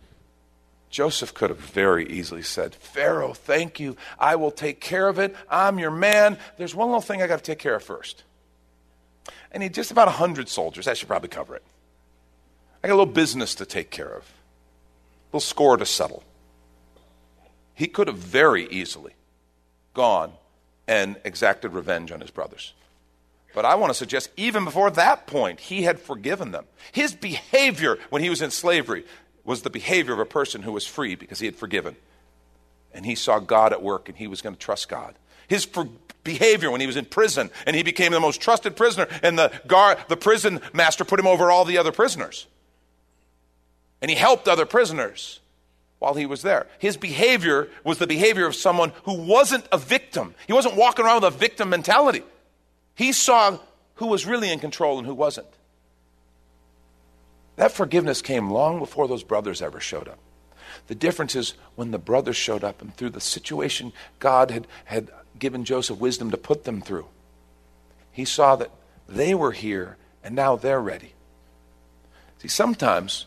Joseph 0.91 1.33
could 1.33 1.49
have 1.49 1.57
very 1.57 2.07
easily 2.07 2.43
said, 2.43 2.75
Pharaoh, 2.75 3.33
thank 3.33 3.79
you. 3.79 3.97
I 4.19 4.35
will 4.35 4.51
take 4.51 4.79
care 4.79 5.07
of 5.07 5.17
it. 5.17 5.35
I'm 5.49 5.79
your 5.79 5.89
man. 5.89 6.37
There's 6.59 6.75
one 6.75 6.89
little 6.89 7.01
thing 7.01 7.23
I 7.23 7.27
got 7.27 7.37
to 7.37 7.43
take 7.43 7.57
care 7.57 7.73
of 7.73 7.83
first. 7.83 8.23
I 9.51 9.57
need 9.57 9.73
just 9.73 9.89
about 9.89 10.05
100 10.05 10.47
soldiers. 10.47 10.85
That 10.85 10.95
should 10.95 11.07
probably 11.07 11.29
cover 11.29 11.55
it. 11.55 11.63
I 12.83 12.87
got 12.87 12.93
a 12.93 13.01
little 13.01 13.11
business 13.11 13.55
to 13.55 13.65
take 13.65 13.89
care 13.89 14.13
of, 14.13 14.25
a 14.25 15.29
little 15.29 15.39
score 15.39 15.75
to 15.75 15.87
settle. 15.87 16.23
He 17.73 17.87
could 17.87 18.07
have 18.07 18.19
very 18.19 18.67
easily 18.67 19.13
gone 19.95 20.33
and 20.87 21.15
exacted 21.25 21.73
revenge 21.73 22.11
on 22.11 22.21
his 22.21 22.29
brothers. 22.29 22.75
But 23.53 23.65
I 23.65 23.75
want 23.75 23.91
to 23.91 23.97
suggest, 23.97 24.29
even 24.37 24.65
before 24.65 24.91
that 24.91 25.27
point, 25.27 25.59
he 25.59 25.83
had 25.83 25.99
forgiven 25.99 26.51
them. 26.51 26.65
His 26.91 27.13
behavior 27.13 27.97
when 28.09 28.21
he 28.21 28.29
was 28.29 28.41
in 28.41 28.51
slavery 28.51 29.05
was 29.43 29.61
the 29.61 29.69
behavior 29.69 30.13
of 30.13 30.19
a 30.19 30.25
person 30.25 30.61
who 30.61 30.71
was 30.71 30.85
free 30.85 31.15
because 31.15 31.39
he 31.39 31.45
had 31.45 31.55
forgiven. 31.55 31.95
And 32.93 33.05
he 33.05 33.15
saw 33.15 33.39
God 33.39 33.73
at 33.73 33.81
work 33.81 34.09
and 34.09 34.17
he 34.17 34.27
was 34.27 34.41
going 34.41 34.55
to 34.55 34.59
trust 34.59 34.89
God. 34.89 35.15
His 35.47 35.65
for- 35.65 35.89
behavior 36.23 36.71
when 36.71 36.81
he 36.81 36.87
was 36.87 36.97
in 36.97 37.05
prison 37.05 37.49
and 37.65 37.75
he 37.75 37.83
became 37.83 38.11
the 38.11 38.19
most 38.19 38.41
trusted 38.41 38.75
prisoner, 38.75 39.07
and 39.23 39.37
the, 39.37 39.51
guard, 39.67 39.97
the 40.07 40.17
prison 40.17 40.61
master 40.73 41.03
put 41.03 41.19
him 41.19 41.27
over 41.27 41.51
all 41.51 41.65
the 41.65 41.77
other 41.77 41.91
prisoners. 41.91 42.47
And 44.01 44.09
he 44.09 44.17
helped 44.17 44.47
other 44.47 44.65
prisoners 44.65 45.39
while 45.99 46.15
he 46.15 46.25
was 46.25 46.41
there. 46.41 46.67
His 46.79 46.97
behavior 46.97 47.69
was 47.83 47.99
the 47.99 48.07
behavior 48.07 48.47
of 48.47 48.55
someone 48.55 48.91
who 49.03 49.13
wasn't 49.13 49.67
a 49.71 49.77
victim. 49.77 50.33
He 50.47 50.53
wasn't 50.53 50.75
walking 50.75 51.05
around 51.05 51.21
with 51.21 51.35
a 51.35 51.37
victim 51.37 51.69
mentality. 51.69 52.23
He 53.01 53.13
saw 53.13 53.57
who 53.95 54.05
was 54.05 54.27
really 54.27 54.51
in 54.51 54.59
control 54.59 54.99
and 54.99 55.07
who 55.07 55.15
wasn't. 55.15 55.47
That 57.55 57.71
forgiveness 57.71 58.21
came 58.21 58.51
long 58.51 58.77
before 58.77 59.07
those 59.07 59.23
brothers 59.23 59.59
ever 59.59 59.79
showed 59.79 60.07
up. 60.07 60.19
The 60.85 60.93
difference 60.93 61.35
is 61.35 61.55
when 61.73 61.89
the 61.89 61.97
brothers 61.97 62.35
showed 62.35 62.63
up 62.63 62.79
and 62.79 62.95
through 62.95 63.09
the 63.09 63.19
situation 63.19 63.91
God 64.19 64.51
had, 64.51 64.67
had 64.85 65.09
given 65.39 65.65
Joseph 65.65 65.97
wisdom 65.97 66.29
to 66.29 66.37
put 66.37 66.63
them 66.63 66.79
through, 66.79 67.07
he 68.11 68.23
saw 68.23 68.55
that 68.57 68.69
they 69.09 69.33
were 69.33 69.53
here 69.53 69.97
and 70.23 70.35
now 70.35 70.55
they're 70.55 70.79
ready. 70.79 71.13
See, 72.37 72.49
sometimes 72.49 73.25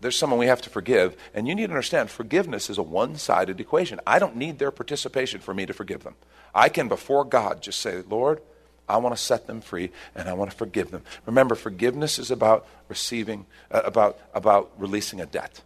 there's 0.00 0.16
someone 0.16 0.38
we 0.38 0.46
have 0.46 0.62
to 0.62 0.70
forgive, 0.70 1.16
and 1.34 1.48
you 1.48 1.54
need 1.54 1.66
to 1.66 1.72
understand 1.72 2.10
forgiveness 2.10 2.70
is 2.70 2.78
a 2.78 2.82
one 2.82 3.16
sided 3.16 3.60
equation. 3.60 4.00
I 4.06 4.18
don't 4.18 4.36
need 4.36 4.58
their 4.58 4.70
participation 4.70 5.40
for 5.40 5.52
me 5.52 5.66
to 5.66 5.72
forgive 5.72 6.04
them. 6.04 6.14
I 6.54 6.68
can, 6.68 6.88
before 6.88 7.24
God, 7.24 7.62
just 7.62 7.80
say, 7.80 8.02
Lord, 8.08 8.40
I 8.88 8.96
want 8.98 9.14
to 9.14 9.22
set 9.22 9.46
them 9.46 9.60
free 9.60 9.90
and 10.14 10.28
I 10.28 10.32
want 10.32 10.50
to 10.50 10.56
forgive 10.56 10.90
them. 10.90 11.02
Remember, 11.26 11.54
forgiveness 11.54 12.18
is 12.18 12.30
about 12.30 12.66
receiving, 12.88 13.46
uh, 13.70 13.82
about, 13.84 14.18
about 14.32 14.72
releasing 14.78 15.20
a 15.20 15.26
debt. 15.26 15.60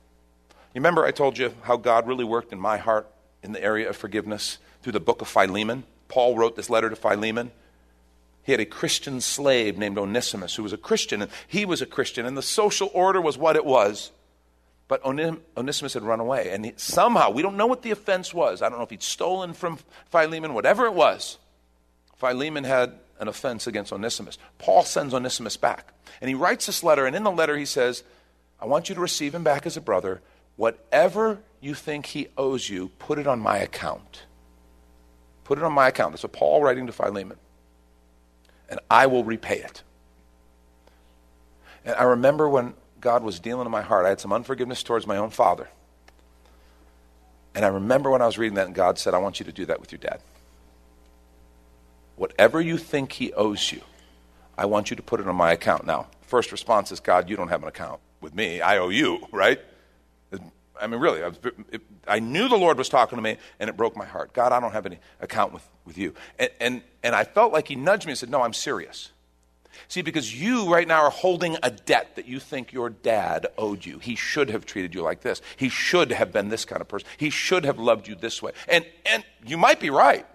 You 0.74 0.80
remember 0.80 1.04
I 1.04 1.12
told 1.12 1.38
you 1.38 1.54
how 1.62 1.76
God 1.76 2.08
really 2.08 2.24
worked 2.24 2.52
in 2.52 2.58
my 2.58 2.78
heart 2.78 3.06
in 3.42 3.52
the 3.52 3.62
area 3.62 3.88
of 3.88 3.96
forgiveness 3.96 4.58
through 4.82 4.92
the 4.92 5.00
book 5.00 5.20
of 5.20 5.28
Philemon? 5.28 5.84
Paul 6.08 6.36
wrote 6.36 6.56
this 6.56 6.70
letter 6.70 6.90
to 6.90 6.96
Philemon. 6.96 7.52
He 8.42 8.52
had 8.52 8.60
a 8.60 8.66
Christian 8.66 9.20
slave 9.20 9.78
named 9.78 9.98
Onesimus 9.98 10.56
who 10.56 10.62
was 10.62 10.72
a 10.72 10.78
Christian, 10.78 11.22
and 11.22 11.30
he 11.46 11.64
was 11.64 11.80
a 11.80 11.86
Christian, 11.86 12.26
and 12.26 12.36
the 12.36 12.42
social 12.42 12.90
order 12.92 13.20
was 13.20 13.38
what 13.38 13.54
it 13.54 13.64
was. 13.64 14.10
But 14.92 15.06
Onesimus 15.06 15.94
had 15.94 16.02
run 16.02 16.20
away, 16.20 16.50
and 16.50 16.70
somehow, 16.76 17.30
we 17.30 17.40
don't 17.40 17.56
know 17.56 17.66
what 17.66 17.80
the 17.80 17.92
offense 17.92 18.34
was. 18.34 18.60
I 18.60 18.68
don't 18.68 18.76
know 18.76 18.84
if 18.84 18.90
he'd 18.90 19.02
stolen 19.02 19.54
from 19.54 19.78
Philemon, 20.10 20.52
whatever 20.52 20.84
it 20.84 20.92
was. 20.92 21.38
Philemon 22.18 22.64
had 22.64 22.98
an 23.18 23.26
offense 23.26 23.66
against 23.66 23.90
Onesimus. 23.90 24.36
Paul 24.58 24.82
sends 24.82 25.14
Onesimus 25.14 25.56
back, 25.56 25.94
and 26.20 26.28
he 26.28 26.34
writes 26.34 26.66
this 26.66 26.84
letter, 26.84 27.06
and 27.06 27.16
in 27.16 27.24
the 27.24 27.30
letter 27.30 27.56
he 27.56 27.64
says, 27.64 28.02
I 28.60 28.66
want 28.66 28.90
you 28.90 28.94
to 28.94 29.00
receive 29.00 29.34
him 29.34 29.42
back 29.42 29.64
as 29.64 29.78
a 29.78 29.80
brother. 29.80 30.20
Whatever 30.56 31.38
you 31.62 31.72
think 31.72 32.04
he 32.04 32.28
owes 32.36 32.68
you, 32.68 32.90
put 32.98 33.18
it 33.18 33.26
on 33.26 33.40
my 33.40 33.56
account. 33.56 34.24
Put 35.44 35.56
it 35.56 35.64
on 35.64 35.72
my 35.72 35.88
account. 35.88 36.12
That's 36.12 36.24
what 36.24 36.32
Paul 36.32 36.62
writing 36.62 36.86
to 36.86 36.92
Philemon. 36.92 37.38
And 38.68 38.78
I 38.90 39.06
will 39.06 39.24
repay 39.24 39.56
it. 39.56 39.82
And 41.82 41.96
I 41.96 42.02
remember 42.02 42.46
when 42.46 42.74
God 43.02 43.22
was 43.22 43.40
dealing 43.40 43.66
in 43.66 43.70
my 43.70 43.82
heart, 43.82 44.06
I 44.06 44.10
had 44.10 44.20
some 44.20 44.32
unforgiveness 44.32 44.82
towards 44.82 45.06
my 45.06 45.18
own 45.18 45.30
father. 45.30 45.68
And 47.54 47.64
I 47.64 47.68
remember 47.68 48.10
when 48.10 48.22
I 48.22 48.26
was 48.26 48.38
reading 48.38 48.54
that, 48.54 48.66
and 48.66 48.74
God 48.74 48.98
said, 48.98 49.12
I 49.12 49.18
want 49.18 49.38
you 49.40 49.44
to 49.44 49.52
do 49.52 49.66
that 49.66 49.80
with 49.80 49.92
your 49.92 49.98
dad. 49.98 50.20
Whatever 52.16 52.60
you 52.60 52.78
think 52.78 53.12
he 53.12 53.32
owes 53.34 53.72
you, 53.72 53.82
I 54.56 54.66
want 54.66 54.88
you 54.88 54.96
to 54.96 55.02
put 55.02 55.20
it 55.20 55.28
on 55.28 55.36
my 55.36 55.52
account. 55.52 55.84
Now, 55.84 56.06
first 56.22 56.52
response 56.52 56.92
is, 56.92 57.00
God, 57.00 57.28
you 57.28 57.36
don't 57.36 57.48
have 57.48 57.62
an 57.62 57.68
account 57.68 58.00
with 58.20 58.34
me. 58.34 58.60
I 58.60 58.78
owe 58.78 58.88
you, 58.88 59.26
right? 59.32 59.60
I 60.80 60.86
mean, 60.86 61.00
really, 61.00 61.22
I, 61.22 61.28
was, 61.28 61.38
it, 61.70 61.82
I, 62.08 62.18
knew 62.18 62.48
the 62.48 62.56
Lord 62.56 62.78
was 62.78 62.88
talking 62.88 63.16
to 63.16 63.22
me, 63.22 63.36
and 63.60 63.68
it 63.68 63.76
broke 63.76 63.96
my 63.96 64.06
heart. 64.06 64.32
God, 64.32 64.52
I 64.52 64.58
don't 64.58 64.72
have 64.72 64.86
any 64.86 64.98
account 65.20 65.52
with, 65.52 65.68
with 65.84 65.98
you. 65.98 66.14
And, 66.38 66.50
and, 66.60 66.82
and 67.02 67.14
I 67.14 67.24
felt 67.24 67.52
like 67.52 67.68
He 67.68 67.76
nudged 67.76 68.06
me 68.06 68.12
and 68.12 68.18
said, 68.18 68.30
No, 68.30 68.42
I'm 68.42 68.54
serious. 68.54 69.10
See, 69.88 70.02
because 70.02 70.38
you 70.38 70.72
right 70.72 70.86
now 70.86 71.02
are 71.02 71.10
holding 71.10 71.56
a 71.62 71.70
debt 71.70 72.16
that 72.16 72.26
you 72.26 72.40
think 72.40 72.72
your 72.72 72.90
dad 72.90 73.46
owed 73.58 73.84
you. 73.84 73.98
He 73.98 74.14
should 74.14 74.50
have 74.50 74.66
treated 74.66 74.94
you 74.94 75.02
like 75.02 75.22
this. 75.22 75.42
He 75.56 75.68
should 75.68 76.12
have 76.12 76.32
been 76.32 76.48
this 76.48 76.64
kind 76.64 76.80
of 76.80 76.88
person. 76.88 77.08
He 77.16 77.30
should 77.30 77.64
have 77.64 77.78
loved 77.78 78.08
you 78.08 78.14
this 78.14 78.42
way. 78.42 78.52
And, 78.68 78.84
and 79.06 79.24
you 79.46 79.56
might 79.56 79.80
be 79.80 79.90
right. 79.90 80.26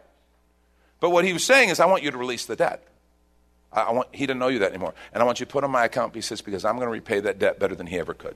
But 0.99 1.11
what 1.11 1.25
he 1.25 1.33
was 1.33 1.43
saying 1.43 1.69
is, 1.69 1.79
I 1.79 1.85
want 1.85 2.03
you 2.03 2.11
to 2.11 2.17
release 2.17 2.45
the 2.45 2.55
debt. 2.55 2.87
I, 3.71 3.81
I 3.81 3.91
want, 3.91 4.09
he 4.11 4.25
didn't 4.25 4.41
owe 4.41 4.47
you 4.47 4.59
that 4.59 4.69
anymore. 4.69 4.93
And 5.13 5.21
I 5.21 5.25
want 5.25 5.39
you 5.39 5.45
to 5.45 5.51
put 5.51 5.63
on 5.63 5.71
my 5.71 5.85
account, 5.85 6.15
he 6.15 6.21
says, 6.21 6.41
because 6.41 6.65
I'm 6.65 6.75
going 6.75 6.87
to 6.87 6.91
repay 6.91 7.19
that 7.21 7.39
debt 7.39 7.59
better 7.59 7.75
than 7.75 7.87
he 7.87 7.99
ever 7.99 8.13
could. 8.13 8.35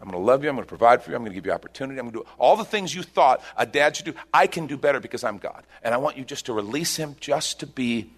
I'm 0.00 0.08
going 0.08 0.20
to 0.20 0.26
love 0.26 0.42
you. 0.42 0.48
I'm 0.48 0.56
going 0.56 0.64
to 0.64 0.68
provide 0.68 1.02
for 1.02 1.10
you. 1.10 1.16
I'm 1.16 1.22
going 1.22 1.30
to 1.30 1.34
give 1.34 1.46
you 1.46 1.52
opportunity. 1.52 1.98
I'm 2.00 2.06
going 2.06 2.24
to 2.24 2.28
do 2.28 2.36
all 2.36 2.56
the 2.56 2.64
things 2.64 2.92
you 2.92 3.04
thought 3.04 3.40
a 3.56 3.64
dad 3.64 3.94
should 3.94 4.06
do. 4.06 4.14
I 4.34 4.48
can 4.48 4.66
do 4.66 4.76
better 4.76 4.98
because 4.98 5.22
I'm 5.22 5.38
God. 5.38 5.64
And 5.82 5.94
I 5.94 5.98
want 5.98 6.16
you 6.16 6.24
just 6.24 6.46
to 6.46 6.52
release 6.52 6.96
him 6.96 7.14
just 7.20 7.60
to 7.60 7.66
be 7.66 8.10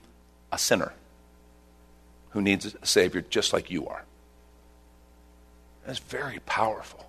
a 0.50 0.58
sinner 0.58 0.92
who 2.34 2.42
needs 2.42 2.74
a 2.80 2.86
Savior 2.86 3.22
just 3.22 3.52
like 3.52 3.70
you 3.70 3.86
are. 3.86 4.04
That's 5.86 6.00
very 6.00 6.40
powerful. 6.44 7.08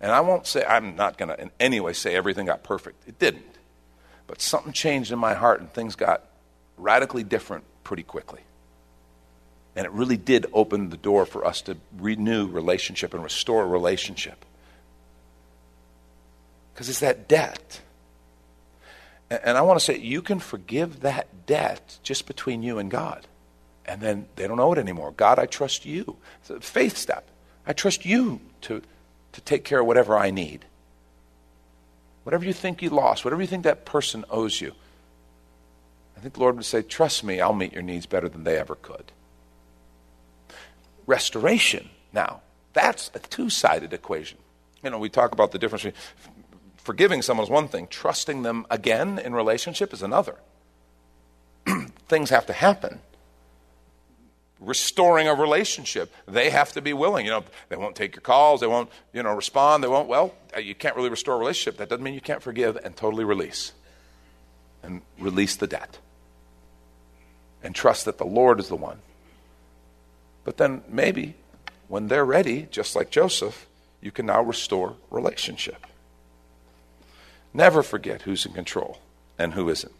And 0.00 0.10
I 0.10 0.20
won't 0.20 0.46
say, 0.46 0.64
I'm 0.64 0.96
not 0.96 1.18
going 1.18 1.28
to 1.28 1.40
in 1.40 1.50
any 1.60 1.78
way 1.78 1.92
say 1.92 2.16
everything 2.16 2.46
got 2.46 2.62
perfect. 2.62 3.06
It 3.06 3.18
didn't. 3.18 3.44
But 4.26 4.40
something 4.40 4.72
changed 4.72 5.12
in 5.12 5.18
my 5.18 5.34
heart 5.34 5.60
and 5.60 5.70
things 5.72 5.94
got 5.94 6.24
radically 6.78 7.22
different 7.22 7.64
pretty 7.84 8.02
quickly. 8.02 8.40
And 9.76 9.84
it 9.84 9.92
really 9.92 10.16
did 10.16 10.46
open 10.54 10.88
the 10.88 10.96
door 10.96 11.26
for 11.26 11.46
us 11.46 11.60
to 11.62 11.76
renew 11.98 12.46
relationship 12.46 13.12
and 13.12 13.22
restore 13.22 13.66
relationship. 13.68 14.42
Because 16.72 16.88
it's 16.88 17.00
that 17.00 17.28
debt. 17.28 17.82
And 19.30 19.58
I 19.58 19.62
want 19.62 19.78
to 19.78 19.84
say, 19.84 19.98
you 19.98 20.22
can 20.22 20.38
forgive 20.38 21.00
that 21.00 21.46
debt 21.46 21.98
just 22.02 22.26
between 22.26 22.62
you 22.62 22.78
and 22.78 22.90
God 22.90 23.26
and 23.86 24.00
then 24.00 24.26
they 24.36 24.46
don't 24.46 24.56
know 24.56 24.72
it 24.72 24.78
anymore. 24.78 25.12
God, 25.12 25.38
I 25.38 25.46
trust 25.46 25.86
you. 25.86 26.16
It's 26.40 26.50
a 26.50 26.60
faith 26.60 26.96
step. 26.96 27.28
I 27.66 27.72
trust 27.72 28.04
you 28.04 28.40
to, 28.62 28.82
to 29.32 29.40
take 29.40 29.64
care 29.64 29.80
of 29.80 29.86
whatever 29.86 30.18
I 30.18 30.30
need. 30.30 30.64
Whatever 32.24 32.44
you 32.44 32.52
think 32.52 32.82
you 32.82 32.90
lost, 32.90 33.24
whatever 33.24 33.40
you 33.40 33.46
think 33.46 33.64
that 33.64 33.84
person 33.84 34.24
owes 34.28 34.60
you, 34.60 34.72
I 36.16 36.20
think 36.20 36.34
the 36.34 36.40
Lord 36.40 36.56
would 36.56 36.64
say, 36.64 36.82
Trust 36.82 37.22
me, 37.22 37.40
I'll 37.40 37.52
meet 37.52 37.72
your 37.72 37.82
needs 37.82 38.06
better 38.06 38.28
than 38.28 38.44
they 38.44 38.58
ever 38.58 38.74
could. 38.74 39.12
Restoration, 41.06 41.90
now, 42.12 42.40
that's 42.72 43.10
a 43.14 43.20
two 43.20 43.48
sided 43.48 43.92
equation. 43.92 44.38
You 44.82 44.90
know, 44.90 44.98
we 44.98 45.08
talk 45.08 45.32
about 45.32 45.52
the 45.52 45.58
difference 45.58 45.84
between 45.84 46.00
forgiving 46.76 47.22
someone 47.22 47.44
is 47.44 47.50
one 47.50 47.68
thing, 47.68 47.86
trusting 47.88 48.42
them 48.42 48.66
again 48.70 49.18
in 49.18 49.34
relationship 49.34 49.92
is 49.92 50.02
another. 50.02 50.36
Things 52.08 52.30
have 52.30 52.46
to 52.46 52.52
happen 52.52 53.00
restoring 54.60 55.28
a 55.28 55.34
relationship. 55.34 56.12
They 56.26 56.50
have 56.50 56.72
to 56.72 56.82
be 56.82 56.92
willing. 56.92 57.26
You 57.26 57.32
know, 57.32 57.44
they 57.68 57.76
won't 57.76 57.96
take 57.96 58.14
your 58.14 58.22
calls, 58.22 58.60
they 58.60 58.66
won't, 58.66 58.90
you 59.12 59.22
know, 59.22 59.34
respond, 59.34 59.84
they 59.84 59.88
won't, 59.88 60.08
well, 60.08 60.34
you 60.60 60.74
can't 60.74 60.96
really 60.96 61.10
restore 61.10 61.34
a 61.34 61.38
relationship. 61.38 61.78
That 61.78 61.88
doesn't 61.88 62.02
mean 62.02 62.14
you 62.14 62.20
can't 62.20 62.42
forgive 62.42 62.76
and 62.76 62.96
totally 62.96 63.24
release. 63.24 63.72
And 64.82 65.02
release 65.18 65.56
the 65.56 65.66
debt. 65.66 65.98
And 67.62 67.74
trust 67.74 68.04
that 68.04 68.18
the 68.18 68.26
Lord 68.26 68.60
is 68.60 68.68
the 68.68 68.76
one. 68.76 68.98
But 70.44 70.56
then 70.56 70.82
maybe 70.88 71.34
when 71.88 72.08
they're 72.08 72.24
ready, 72.24 72.68
just 72.70 72.94
like 72.94 73.10
Joseph, 73.10 73.66
you 74.00 74.10
can 74.10 74.26
now 74.26 74.42
restore 74.42 74.94
relationship. 75.10 75.86
Never 77.52 77.82
forget 77.82 78.22
who's 78.22 78.46
in 78.46 78.52
control 78.52 79.00
and 79.38 79.54
who 79.54 79.68
isn't. 79.68 79.92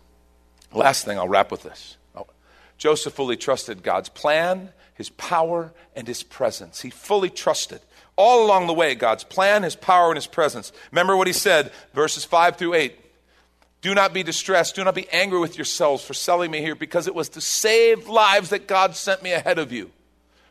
Last 0.73 1.05
thing, 1.05 1.19
I'll 1.19 1.29
wrap 1.29 1.51
with 1.51 1.63
this. 1.63 1.97
Joseph 2.79 3.15
fully 3.15 3.37
trusted 3.37 3.83
God's 3.83 4.09
plan, 4.09 4.71
his 4.95 5.11
power, 5.11 5.73
and 5.95 6.07
his 6.07 6.23
presence. 6.23 6.81
He 6.81 6.91
fully 6.91 7.31
trusted 7.31 7.81
all 8.17 8.47
along 8.47 8.67
the 8.67 8.75
way 8.75 8.95
God's 8.95 9.25
plan, 9.25 9.63
his 9.63 9.77
power, 9.77 10.09
and 10.09 10.17
his 10.17 10.27
presence. 10.27 10.73
Remember 10.91 11.17
what 11.17 11.27
he 11.27 11.33
said, 11.33 11.71
verses 11.95 12.25
5 12.25 12.57
through 12.57 12.75
8. 12.75 12.99
Do 13.83 13.95
not 13.95 14.15
be 14.15 14.23
distressed. 14.23 14.75
Do 14.75 14.85
not 14.85 14.95
be 14.95 15.09
angry 15.11 15.39
with 15.39 15.59
yourselves 15.59 16.03
for 16.03 16.15
selling 16.15 16.51
me 16.51 16.61
here, 16.61 16.75
because 16.75 17.07
it 17.07 17.15
was 17.15 17.29
to 17.31 17.41
save 17.41 18.09
lives 18.09 18.51
that 18.51 18.67
God 18.67 18.97
sent 18.97 19.23
me 19.23 19.33
ahead 19.33 19.59
of 19.59 19.71
you. 19.71 19.91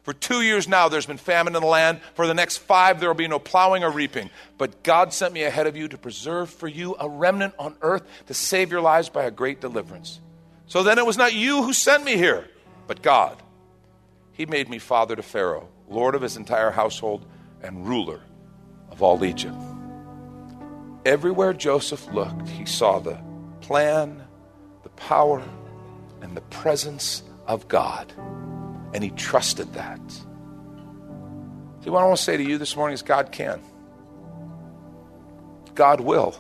For 0.04 0.14
two 0.14 0.42
years 0.42 0.68
now, 0.68 0.88
there's 0.88 1.08
been 1.08 1.18
famine 1.18 1.56
in 1.56 1.62
the 1.64 1.68
land. 1.68 2.00
For 2.14 2.28
the 2.28 2.36
next 2.36 2.58
five, 2.58 3.00
there 3.00 3.10
will 3.10 3.16
be 3.16 3.28
no 3.28 3.40
plowing 3.40 3.84
or 3.84 3.90
reaping. 3.90 4.30
But 4.60 4.84
God 4.84 5.12
sent 5.12 5.34
me 5.34 5.42
ahead 5.42 5.66
of 5.66 5.76
you 5.76 5.88
to 5.88 5.98
preserve 5.98 6.52
for 6.52 6.68
you 6.68 6.96
a 7.00 7.10
remnant 7.10 7.56
on 7.58 7.76
earth 7.82 8.04
to 8.28 8.36
save 8.36 8.70
your 8.70 8.82
lives 8.82 9.10
by 9.10 9.24
a 9.24 9.32
great 9.32 9.62
deliverance. 9.62 10.20
So 10.68 10.84
then 10.84 10.98
it 10.98 11.06
was 11.06 11.18
not 11.18 11.34
you 11.34 11.64
who 11.64 11.74
sent 11.74 12.04
me 12.04 12.18
here, 12.18 12.48
but 12.88 13.02
God. 13.02 13.42
He 14.32 14.46
made 14.46 14.70
me 14.70 14.80
father 14.80 15.16
to 15.16 15.24
Pharaoh, 15.24 15.70
lord 15.88 16.16
of 16.16 16.22
his 16.22 16.38
entire 16.38 16.72
household, 16.72 17.26
and 17.62 17.88
ruler 17.88 18.22
of 18.92 19.02
all 19.02 19.24
Egypt. 19.24 19.56
Everywhere 21.06 21.54
Joseph 21.54 22.06
looked, 22.12 22.50
he 22.50 22.66
saw 22.66 23.00
the 23.00 23.20
plan, 23.62 24.24
the 24.84 24.90
power, 24.90 25.44
and 26.22 26.36
the 26.36 26.42
presence 26.42 27.24
of 27.46 27.68
God. 27.68 28.12
And 28.94 29.04
he 29.04 29.12
trusted 29.12 29.74
that. 29.74 30.00
See, 31.84 31.90
what 31.92 32.02
I 32.02 32.06
want 32.06 32.18
to 32.18 32.24
say 32.24 32.38
to 32.38 32.44
you 32.44 32.58
this 32.58 32.76
morning 32.76 32.96
is 32.96 33.04
God 33.04 33.32
can. 33.32 33.62
God 35.76 36.00
will. 36.00 36.36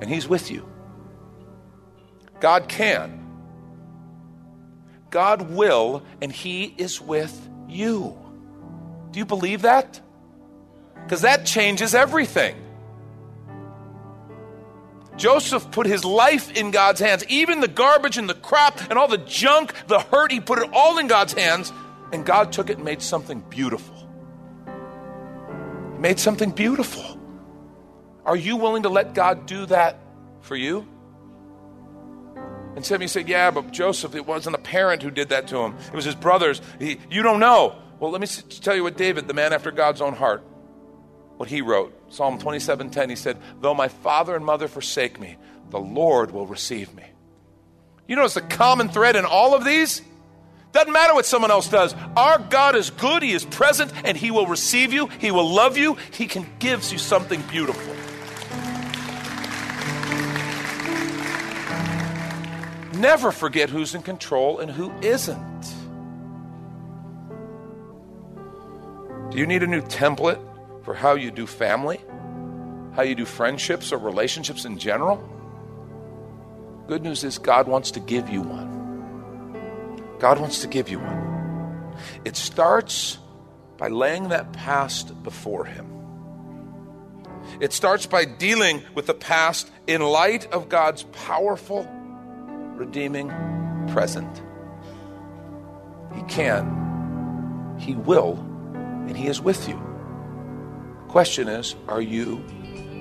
And 0.00 0.08
he's 0.08 0.26
with 0.26 0.50
you. 0.50 0.66
God 2.44 2.68
can. 2.68 3.26
God 5.08 5.48
will, 5.52 6.02
and 6.20 6.30
He 6.30 6.74
is 6.76 7.00
with 7.00 7.48
you. 7.70 8.18
Do 9.12 9.18
you 9.18 9.24
believe 9.24 9.62
that? 9.62 9.98
Because 11.02 11.22
that 11.22 11.46
changes 11.46 11.94
everything. 11.94 12.54
Joseph 15.16 15.70
put 15.70 15.86
his 15.86 16.04
life 16.04 16.52
in 16.52 16.70
God's 16.70 17.00
hands. 17.00 17.24
Even 17.30 17.60
the 17.60 17.68
garbage 17.68 18.18
and 18.18 18.28
the 18.28 18.34
crap 18.34 18.90
and 18.90 18.98
all 18.98 19.08
the 19.08 19.16
junk, 19.16 19.72
the 19.86 20.00
hurt, 20.00 20.30
he 20.30 20.38
put 20.40 20.58
it 20.58 20.68
all 20.74 20.98
in 20.98 21.06
God's 21.06 21.32
hands. 21.32 21.72
And 22.12 22.26
God 22.26 22.52
took 22.52 22.68
it 22.68 22.76
and 22.76 22.84
made 22.84 23.00
something 23.00 23.40
beautiful. 23.48 24.06
He 24.66 25.98
made 25.98 26.18
something 26.18 26.50
beautiful. 26.50 27.18
Are 28.26 28.36
you 28.36 28.58
willing 28.58 28.82
to 28.82 28.90
let 28.90 29.14
God 29.14 29.46
do 29.46 29.64
that 29.64 29.98
for 30.42 30.56
you? 30.56 30.86
And 32.76 32.84
some 32.84 33.06
say, 33.06 33.22
yeah, 33.22 33.50
but 33.50 33.70
Joseph, 33.70 34.14
it 34.14 34.26
wasn't 34.26 34.56
a 34.56 34.58
parent 34.58 35.02
who 35.02 35.10
did 35.10 35.28
that 35.28 35.48
to 35.48 35.58
him. 35.58 35.76
It 35.86 35.94
was 35.94 36.04
his 36.04 36.14
brothers. 36.14 36.60
He, 36.78 36.98
you 37.10 37.22
don't 37.22 37.40
know. 37.40 37.76
Well, 38.00 38.10
let 38.10 38.20
me 38.20 38.26
tell 38.26 38.74
you 38.74 38.82
what 38.82 38.96
David, 38.96 39.28
the 39.28 39.34
man 39.34 39.52
after 39.52 39.70
God's 39.70 40.00
own 40.00 40.14
heart, 40.14 40.42
what 41.36 41.48
he 41.48 41.62
wrote. 41.62 42.12
Psalm 42.12 42.38
27:10, 42.38 43.10
he 43.10 43.16
said, 43.16 43.38
Though 43.60 43.74
my 43.74 43.88
father 43.88 44.34
and 44.34 44.44
mother 44.44 44.68
forsake 44.68 45.20
me, 45.20 45.36
the 45.70 45.78
Lord 45.78 46.32
will 46.32 46.46
receive 46.46 46.92
me. 46.94 47.04
You 48.06 48.16
notice 48.16 48.34
the 48.34 48.42
common 48.42 48.88
thread 48.88 49.16
in 49.16 49.24
all 49.24 49.54
of 49.54 49.64
these? 49.64 50.02
Doesn't 50.72 50.92
matter 50.92 51.14
what 51.14 51.24
someone 51.24 51.52
else 51.52 51.68
does. 51.68 51.94
Our 52.16 52.38
God 52.38 52.74
is 52.74 52.90
good, 52.90 53.22
He 53.22 53.32
is 53.32 53.44
present, 53.44 53.92
and 54.04 54.16
He 54.16 54.32
will 54.32 54.46
receive 54.46 54.92
you, 54.92 55.06
He 55.06 55.30
will 55.30 55.48
love 55.48 55.78
you, 55.78 55.96
He 56.12 56.26
can 56.26 56.46
give 56.58 56.90
you 56.92 56.98
something 56.98 57.40
beautiful. 57.42 57.93
Never 63.04 63.32
forget 63.32 63.68
who's 63.68 63.94
in 63.94 64.00
control 64.00 64.60
and 64.60 64.70
who 64.70 64.90
isn't. 65.02 65.62
Do 69.30 69.36
you 69.36 69.46
need 69.46 69.62
a 69.62 69.66
new 69.66 69.82
template 69.82 70.40
for 70.86 70.94
how 70.94 71.12
you 71.12 71.30
do 71.30 71.46
family? 71.46 72.00
How 72.96 73.02
you 73.02 73.14
do 73.14 73.26
friendships 73.26 73.92
or 73.92 73.98
relationships 73.98 74.64
in 74.64 74.78
general? 74.78 75.22
Good 76.88 77.02
news 77.02 77.24
is 77.24 77.36
God 77.36 77.68
wants 77.68 77.90
to 77.90 78.00
give 78.00 78.30
you 78.30 78.40
one. 78.40 78.72
God 80.18 80.40
wants 80.40 80.62
to 80.62 80.66
give 80.66 80.88
you 80.88 80.98
one. 80.98 81.92
It 82.24 82.36
starts 82.36 83.18
by 83.76 83.88
laying 83.88 84.30
that 84.30 84.54
past 84.54 85.22
before 85.22 85.66
Him. 85.66 85.86
It 87.60 87.74
starts 87.74 88.06
by 88.06 88.24
dealing 88.24 88.82
with 88.94 89.04
the 89.04 89.12
past 89.12 89.70
in 89.86 90.00
light 90.00 90.50
of 90.54 90.70
God's 90.70 91.02
powerful, 91.02 91.86
redeeming 92.74 93.28
present. 93.88 94.42
He 96.14 96.22
can, 96.22 97.76
He 97.78 97.94
will, 97.94 98.38
and 98.74 99.16
He 99.16 99.26
is 99.28 99.40
with 99.40 99.68
you. 99.68 99.80
Question 101.08 101.48
is, 101.48 101.74
are 101.88 102.00
you 102.00 102.44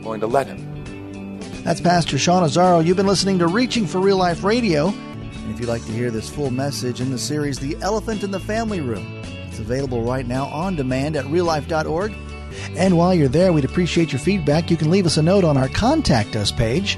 going 0.03 0.19
to 0.19 0.27
let 0.27 0.47
Him? 0.47 1.39
That's 1.63 1.81
Pastor 1.81 2.17
Sean 2.17 2.43
Azzaro. 2.43 2.85
You've 2.85 2.97
been 2.97 3.07
listening 3.07 3.39
to 3.39 3.47
Reaching 3.47 3.87
for 3.87 3.99
Real 3.99 4.17
Life 4.17 4.43
Radio. 4.43 4.87
And 4.89 5.53
if 5.53 5.59
you'd 5.59 5.69
like 5.69 5.85
to 5.85 5.91
hear 5.91 6.11
this 6.11 6.29
full 6.29 6.51
message 6.51 7.01
in 7.01 7.09
the 7.09 7.17
series, 7.17 7.59
The 7.59 7.77
Elephant 7.81 8.23
in 8.23 8.31
the 8.31 8.39
Family 8.39 8.81
Room, 8.81 9.21
it's 9.47 9.59
available 9.59 10.01
right 10.01 10.27
now 10.27 10.45
on 10.45 10.75
demand 10.75 11.15
at 11.15 11.25
reallife.org. 11.25 12.13
And 12.75 12.97
while 12.97 13.13
you're 13.13 13.27
there, 13.27 13.53
we'd 13.53 13.65
appreciate 13.65 14.11
your 14.11 14.19
feedback. 14.19 14.69
You 14.69 14.77
can 14.77 14.91
leave 14.91 15.05
us 15.05 15.17
a 15.17 15.21
note 15.21 15.43
on 15.43 15.57
our 15.57 15.69
Contact 15.69 16.35
Us 16.35 16.51
page, 16.51 16.97